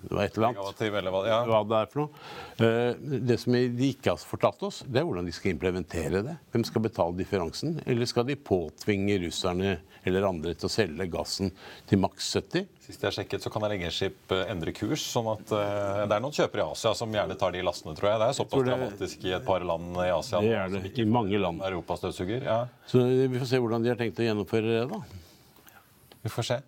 det 0.00 0.14
var 0.14 0.24
et 0.24 0.36
eller 0.36 0.46
annet. 0.52 0.82
Ja. 1.26 1.38
Hva 1.48 1.58
det 1.66 1.78
er 1.80 1.88
for 1.90 2.00
noe. 2.04 2.20
Eh, 2.62 3.18
det 3.26 3.36
som 3.42 3.56
de 3.56 3.88
ikke 3.90 4.12
har 4.12 4.20
fortalt 4.22 4.62
oss, 4.68 4.84
det 4.86 5.00
er 5.00 5.06
hvordan 5.08 5.26
de 5.26 5.34
skal 5.34 5.56
implementere 5.56 6.22
det. 6.22 6.36
Hvem 6.54 6.64
skal 6.68 6.84
betale 6.84 7.18
differansen? 7.18 7.80
Eller 7.82 8.06
skal 8.06 8.28
de 8.28 8.36
påtvinge 8.38 9.18
russerne 9.24 9.74
eller 10.06 10.28
andre 10.28 10.54
til 10.54 10.68
å 10.68 10.72
selge 10.72 11.08
gassen 11.10 11.50
til 11.90 12.00
maks 12.04 12.30
70? 12.38 12.70
Sist 12.86 13.02
jeg 13.04 13.16
sjekket, 13.18 13.42
så 13.42 13.52
kan 13.52 13.66
en 13.66 13.74
eh, 13.74 14.44
endre 14.46 14.76
kurs. 14.76 15.02
sånn 15.02 15.32
at 15.34 15.50
uh, 15.50 16.06
Det 16.06 16.14
er 16.14 16.22
noen 16.24 16.38
kjøpere 16.38 16.62
i 16.62 16.76
Asia 16.78 16.94
som 17.02 17.18
gjerne 17.18 17.36
tar 17.40 17.58
de 17.58 17.66
lastene, 17.66 17.98
tror 17.98 18.12
jeg. 18.12 18.22
Det 18.22 18.30
er 18.30 18.38
såpass 18.38 18.66
dramatisk 18.70 19.26
i 19.26 19.34
et 19.34 19.50
par 19.50 19.66
land 19.66 19.98
i 19.98 20.08
Asia. 20.14 20.40
Det 20.46 20.56
er 20.62 20.74
det, 20.78 20.94
i 20.94 21.10
mange 21.10 21.42
land. 21.42 21.60
Europas 21.66 22.04
støvsuger. 22.04 22.46
Ja. 22.46 22.62
Så 22.86 23.02
vi 23.02 23.34
får 23.34 23.50
se 23.50 23.60
hvordan 23.66 23.82
de 23.82 23.92
har 23.92 23.98
tenkt 23.98 24.22
å 24.22 24.30
gjennomføre 24.30 24.78
det, 24.78 24.82
da. 24.94 25.78
Vi 26.22 26.32
får 26.32 26.52
se. 26.54 26.64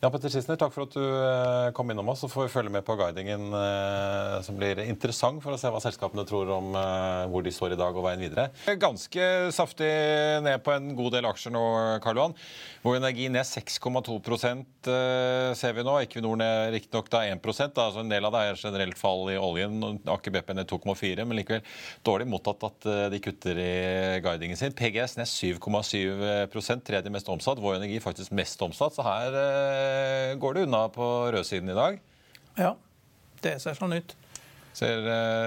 Jan 0.00 0.08
Petter 0.14 0.30
Sissener, 0.32 0.56
takk 0.56 0.72
for 0.72 0.86
at 0.86 0.94
du 0.96 1.02
eh, 1.04 1.70
kom 1.76 1.90
innom 1.92 2.08
oss. 2.08 2.22
Så 2.24 2.28
får 2.32 2.46
vi 2.46 2.52
følge 2.54 2.70
med 2.72 2.84
på 2.86 2.94
guidingen, 2.96 3.50
eh, 3.52 4.38
som 4.40 4.56
blir 4.56 4.78
interessant 4.86 5.42
for 5.44 5.52
å 5.52 5.58
se 5.60 5.68
hva 5.68 5.82
selskapene 5.84 6.24
tror 6.24 6.48
om 6.56 6.70
eh, 6.72 7.26
hvor 7.28 7.44
de 7.44 7.52
står 7.52 7.74
i 7.74 7.76
dag 7.76 7.92
og 7.92 8.06
veien 8.06 8.22
videre. 8.24 8.46
Ganske 8.80 9.26
saftig 9.52 9.90
ned 10.40 10.64
på 10.64 10.72
en 10.72 10.94
god 10.96 11.18
del 11.18 11.28
aksjer 11.28 11.52
nå, 11.52 11.64
Karl 12.00 12.16
Johan. 12.16 12.36
Vår 12.80 12.96
Energi 12.96 13.26
ned 13.28 13.44
6,2% 13.44 14.88
ser 15.60 15.76
vi 15.76 15.84
nå. 15.84 15.98
Equinor 16.00 16.40
ned 16.40 16.72
riktignok 16.72 17.12
1 17.12 17.44
da, 17.44 17.90
altså 17.90 18.00
En 18.00 18.08
del 18.08 18.24
av 18.24 18.32
det 18.32 18.40
er 18.46 18.62
generelt 18.62 18.96
fall 18.96 19.28
i 19.28 19.36
oljen. 19.36 20.00
Aker 20.08 20.32
BP 20.32 20.54
ned 20.56 20.70
2,4, 20.70 21.26
men 21.28 21.36
likevel 21.36 21.60
dårlig 22.08 22.30
mottatt 22.32 22.64
at 22.70 22.88
de 23.12 23.20
kutter 23.20 23.60
i 23.60 23.70
guidingen 24.24 24.56
sin. 24.56 24.72
PGS 24.72 25.18
ned 25.20 25.28
7,7% 25.28 26.88
tredje 26.88 27.12
mest 27.12 27.28
omsatt. 27.28 27.60
Vår 27.60 27.76
Energi 27.82 28.00
faktisk 28.00 28.32
mest 28.32 28.64
omsatt. 28.64 28.96
så 28.96 29.04
her 29.04 29.36
går 30.40 30.56
det 30.56 30.66
unna 30.68 30.86
på 30.92 31.06
rødsiden 31.34 31.70
i 31.72 31.76
dag? 31.76 32.00
Ja, 32.58 32.74
det 33.44 33.58
ser 33.62 33.78
sånn 33.78 33.94
ut. 33.96 34.16
Ser 34.72 35.02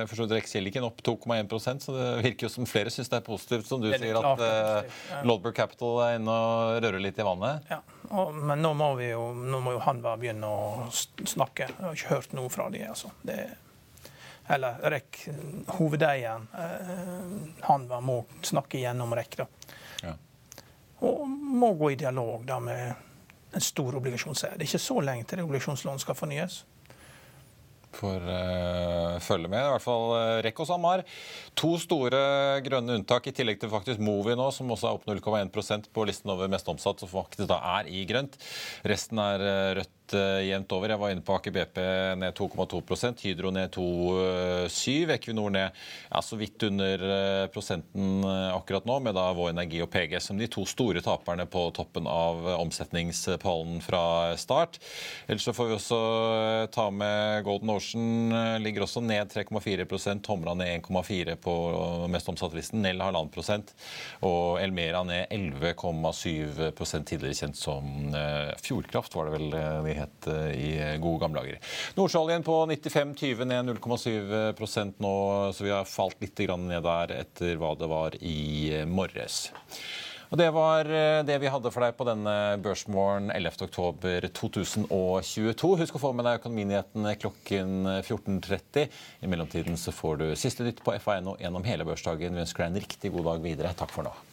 forstått 0.10 0.34
for 0.34 0.47
så 0.51 0.60
vidt 0.62 0.77
opp 0.84 1.01
2,1% 1.01 1.86
så 1.86 1.93
det 1.95 2.08
virker 2.25 2.47
jo 2.47 2.51
som 2.51 2.67
flere 2.67 2.91
syns 2.91 3.10
det 3.10 3.21
er 3.21 3.25
positivt, 3.25 3.67
som 3.69 3.82
du 3.82 3.88
sier, 3.93 4.19
at 4.19 4.41
uh. 4.43 5.23
Lodberg 5.23 5.56
Capital 5.56 6.01
er 6.03 6.17
inne 6.19 6.34
og 6.34 6.79
rører 6.84 7.01
litt 7.01 7.19
i 7.19 7.25
vannet. 7.25 7.69
Ja, 7.71 7.79
og, 8.10 8.34
Men 8.36 8.62
nå 8.62 8.73
må, 8.77 8.91
vi 8.99 9.13
jo, 9.13 9.29
nå 9.34 9.62
må 9.63 9.77
jo 9.77 9.84
han 9.86 10.03
bare 10.03 10.19
begynne 10.21 10.49
å 10.49 10.89
snakke. 10.91 11.69
Jeg 11.71 11.79
har 11.79 11.95
ikke 11.97 12.17
hørt 12.17 12.36
noe 12.36 12.51
fra 12.51 12.67
dem. 12.73 12.89
altså. 12.91 13.13
Det, 13.23 13.39
eller 14.53 14.84
REC, 14.91 15.23
hovedeieren, 15.79 16.49
uh, 16.51 17.63
han 17.69 17.88
må 18.03 18.19
snakke 18.43 18.84
gjennom 18.84 19.15
REC, 19.15 19.39
da. 19.39 19.47
Ja. 20.03 20.17
Og 21.08 21.23
må 21.32 21.73
gå 21.79 21.93
i 21.93 21.99
dialog 21.99 22.43
da 22.47 22.60
med 22.63 23.12
en 23.53 23.63
stor 23.63 23.97
obligasjonseier. 23.99 24.57
Det 24.57 24.65
er 24.65 24.71
ikke 24.71 24.85
så 24.85 24.99
lenge 25.03 25.27
til 25.27 25.39
det 25.39 25.47
obligasjonslån 25.47 26.01
skal 26.03 26.17
fornyes. 26.17 26.63
Får 27.93 28.23
uh, 28.25 29.19
følge 29.21 29.49
med. 29.51 29.61
I 29.61 29.73
hvert 29.75 29.85
fall 29.85 30.07
uh, 30.15 30.41
Rekk 30.41 30.63
og 30.63 30.69
SalMar. 30.69 31.03
To 31.61 31.75
store 31.81 32.21
grønne 32.65 32.97
unntak, 32.97 33.29
i 33.29 33.35
tillegg 33.35 33.61
til 33.61 33.69
faktisk 33.69 34.01
Movi 34.01 34.33
nå, 34.37 34.49
som 34.55 34.71
også 34.73 34.89
er 34.89 34.97
opp 34.97 35.05
0,1% 35.09 35.91
på 35.93 36.07
listen 36.09 36.33
over 36.33 36.49
mest 36.51 36.69
omsatt, 36.73 37.03
som 37.03 37.11
faktisk 37.11 37.49
da 37.51 37.59
er 37.77 37.91
i 37.93 38.01
grønt. 38.09 38.39
Resten 38.89 39.21
er 39.21 39.45
uh, 39.45 39.69
rødt 39.81 39.93
uh, 40.17 40.41
jevnt 40.43 40.71
over. 40.76 40.91
Jeg 40.91 40.99
var 41.02 41.13
inne 41.13 41.23
på 41.26 41.36
Aker 41.38 41.54
BP 41.56 41.80
ned 42.19 42.36
2,2% 42.38 43.23
Hydro 43.23 43.52
ned 43.54 43.71
2,7 43.73 45.13
Equinor 45.15 45.54
ned 45.54 45.71
ja, 46.10 46.21
så 46.21 46.38
vidt 46.39 46.63
under 46.67 47.04
uh, 47.04 47.45
prosenten 47.54 48.26
uh, 48.26 48.52
akkurat 48.56 48.86
nå, 48.89 48.99
med 49.06 49.15
da 49.17 49.26
Vår 49.36 49.54
Energi 49.54 49.82
og 49.84 49.89
PG 49.93 50.19
som 50.23 50.39
de 50.39 50.49
to 50.52 50.65
store 50.69 51.02
taperne 51.06 51.47
på 51.49 51.65
toppen 51.76 52.08
av 52.10 52.45
omsetningspallen 52.58 53.82
fra 53.84 54.04
start. 54.39 54.80
Ellers 55.28 55.47
så 55.47 55.56
får 55.56 55.69
vi 55.69 55.78
også 55.78 55.99
ta 56.73 56.88
med 56.93 57.43
Golden 57.47 57.73
Ocean, 57.73 58.36
ligger 58.63 58.86
også 58.86 59.02
ned 59.04 59.32
3,4% 59.34 60.23
Tomra 60.26 60.56
ned 60.58 60.84
1,4 60.84 61.38
på 61.41 61.56
mest 62.12 62.30
omsatt-listen. 62.32 62.84
Nell 62.84 63.02
halvannen 63.04 63.32
prosent. 63.34 63.73
Og 64.26 64.60
Elmera 64.62 65.04
ned 65.08 65.32
11,7% 65.34 67.10
tidligere 67.10 67.39
kjent 67.43 67.60
som 67.60 68.13
Fjordkraft, 68.63 69.15
var 69.17 69.30
det 69.30 69.38
vel 69.38 69.93
het 69.97 70.02
i 70.53 70.69
gode 71.01 71.23
gamle 71.23 71.41
dager. 71.41 71.73
Nordsjøoljen 71.97 72.45
på 72.45 72.59
95,20 72.69 73.49
ned 73.49 73.73
0,7% 73.73 75.01
nå, 75.03 75.17
så 75.53 75.65
vi 75.65 75.73
har 75.73 75.89
falt 75.89 76.21
litt 76.23 76.41
ned 76.43 76.83
der 76.83 77.13
etter 77.19 77.59
hva 77.61 77.73
det 77.79 77.91
var 77.91 78.17
i 78.21 78.83
morges. 78.89 79.47
Og 80.33 80.39
Det 80.41 80.49
var 80.49 80.89
eh, 80.89 81.21
det 81.21 81.35
vi 81.43 81.51
hadde 81.53 81.69
for 81.69 81.85
deg 81.85 81.93
på 81.93 82.07
denne 82.09 82.57
børsmorgen 82.65 83.29
11.10.2022. 83.35 85.69
Husk 85.83 85.99
å 85.99 86.01
få 86.01 86.09
med 86.17 86.25
deg 86.25 86.39
Økonominyhetene 86.39 87.11
klokken 87.21 87.85
14.30. 88.01 88.89
I 89.21 89.29
mellomtiden 89.29 89.77
så 89.77 89.93
får 89.93 90.17
du 90.23 90.25
siste 90.33 90.65
nytt 90.65 90.81
på 90.81 90.97
FA.no 90.97 91.37
gjennom 91.37 91.61
hele 91.69 91.85
børsdagen. 91.85 92.33
Vi 92.33 92.41
ønsker 92.47 92.65
deg 92.65 92.73
en 92.73 92.81
riktig 92.81 93.13
god 93.13 93.29
dag 93.29 93.45
videre. 93.45 93.77
Takk 93.77 93.93
for 93.93 94.09
nå. 94.09 94.33